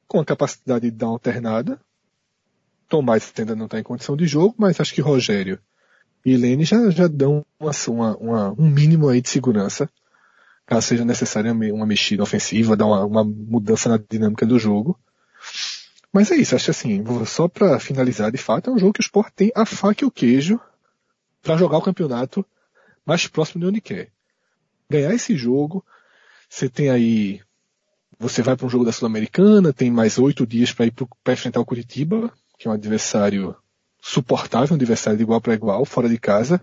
com 0.07 0.21
a 0.21 0.25
capacidade 0.25 0.91
de 0.91 0.97
dar 0.97 1.07
uma 1.07 1.13
alternada. 1.13 1.81
Tomás 2.89 3.33
ainda 3.39 3.57
não 3.57 3.67
está 3.67 3.79
em 3.79 3.85
condição 3.85 4.17
de 4.17 4.27
jogo, 4.27 4.55
mas 4.59 4.81
acho 4.81 4.95
que 4.95 5.01
Rogério 5.01 5.59
e 6.25 6.37
Lene 6.37 6.65
já, 6.65 6.91
já 6.91 7.07
dão 7.09 7.45
uma, 7.59 8.17
uma, 8.17 8.51
um 8.53 8.69
mínimo 8.69 9.09
aí 9.09 9.21
de 9.21 9.29
segurança, 9.29 9.89
caso 10.71 10.87
seja 10.87 11.05
necessária 11.05 11.53
uma 11.53 11.85
mexida 11.85 12.23
ofensiva, 12.23 12.77
dar 12.77 12.87
uma, 12.87 13.05
uma 13.05 13.25
mudança 13.25 13.89
na 13.89 13.99
dinâmica 13.99 14.47
do 14.47 14.57
jogo. 14.57 14.97
Mas 16.13 16.31
é 16.31 16.37
isso, 16.37 16.55
acho 16.55 16.71
assim, 16.71 17.03
só 17.27 17.49
para 17.49 17.81
finalizar 17.81 18.31
de 18.31 18.39
fato, 18.39 18.71
é 18.71 18.73
um 18.73 18.79
jogo 18.79 18.93
que 18.93 19.01
o 19.01 19.03
Sport 19.03 19.33
tem 19.35 19.51
a 19.53 19.67
faca 19.67 20.05
e 20.05 20.07
o 20.07 20.13
queijo 20.13 20.61
para 21.43 21.57
jogar 21.57 21.79
o 21.79 21.83
campeonato 21.83 22.47
mais 23.05 23.27
próximo 23.27 23.61
de 23.61 23.67
onde 23.67 23.81
quer. 23.81 24.13
Ganhar 24.89 25.13
esse 25.13 25.37
jogo, 25.37 25.85
você 26.49 26.69
tem 26.69 26.89
aí, 26.89 27.41
você 28.17 28.41
vai 28.41 28.57
para 28.57 28.67
um 28.67 28.71
jogo 28.71 28.85
da 28.85 28.93
Sul-Americana, 28.93 29.73
tem 29.73 29.91
mais 29.91 30.19
oito 30.19 30.47
dias 30.47 30.73
para 30.73 30.87
ir 30.87 30.95
para 31.25 31.33
enfrentar 31.33 31.59
o 31.59 31.67
Curitiba, 31.67 32.33
que 32.57 32.69
é 32.69 32.71
um 32.71 32.75
adversário 32.75 33.57
suportável, 34.01 34.75
um 34.75 34.77
adversário 34.77 35.17
de 35.17 35.25
igual 35.25 35.41
para 35.41 35.55
igual, 35.55 35.85
fora 35.85 36.09
de 36.09 36.19
casa, 36.19 36.61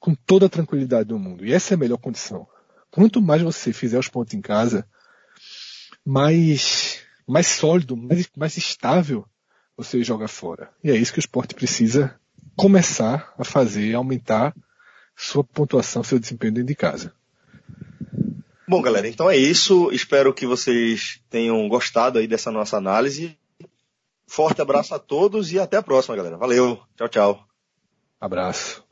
com 0.00 0.16
toda 0.16 0.46
a 0.46 0.48
tranquilidade 0.48 1.10
do 1.10 1.18
mundo. 1.18 1.46
E 1.46 1.52
essa 1.52 1.74
é 1.74 1.76
a 1.76 1.78
melhor 1.78 1.98
condição. 1.98 2.48
Quanto 2.94 3.20
mais 3.20 3.42
você 3.42 3.72
fizer 3.72 3.98
os 3.98 4.06
pontos 4.06 4.34
em 4.34 4.40
casa, 4.40 4.86
mais, 6.06 7.00
mais 7.26 7.48
sólido, 7.48 7.96
mais, 7.96 8.30
mais 8.36 8.56
estável 8.56 9.26
você 9.76 10.04
joga 10.04 10.28
fora. 10.28 10.70
E 10.80 10.92
é 10.92 10.94
isso 10.94 11.12
que 11.12 11.18
o 11.18 11.26
esporte 11.26 11.56
precisa 11.56 12.14
começar 12.54 13.34
a 13.36 13.42
fazer, 13.42 13.96
aumentar 13.96 14.54
sua 15.16 15.42
pontuação, 15.42 16.04
seu 16.04 16.20
desempenho 16.20 16.52
dentro 16.52 16.68
de 16.68 16.76
casa. 16.76 17.12
Bom, 18.68 18.80
galera, 18.80 19.08
então 19.08 19.28
é 19.28 19.36
isso. 19.36 19.90
Espero 19.90 20.32
que 20.32 20.46
vocês 20.46 21.20
tenham 21.28 21.68
gostado 21.68 22.20
aí 22.20 22.28
dessa 22.28 22.52
nossa 22.52 22.76
análise. 22.76 23.36
Forte 24.24 24.62
abraço 24.62 24.94
a 24.94 25.00
todos 25.00 25.50
e 25.50 25.58
até 25.58 25.78
a 25.78 25.82
próxima, 25.82 26.14
galera. 26.14 26.36
Valeu. 26.36 26.80
Tchau, 26.96 27.08
tchau. 27.08 27.48
Abraço. 28.20 28.83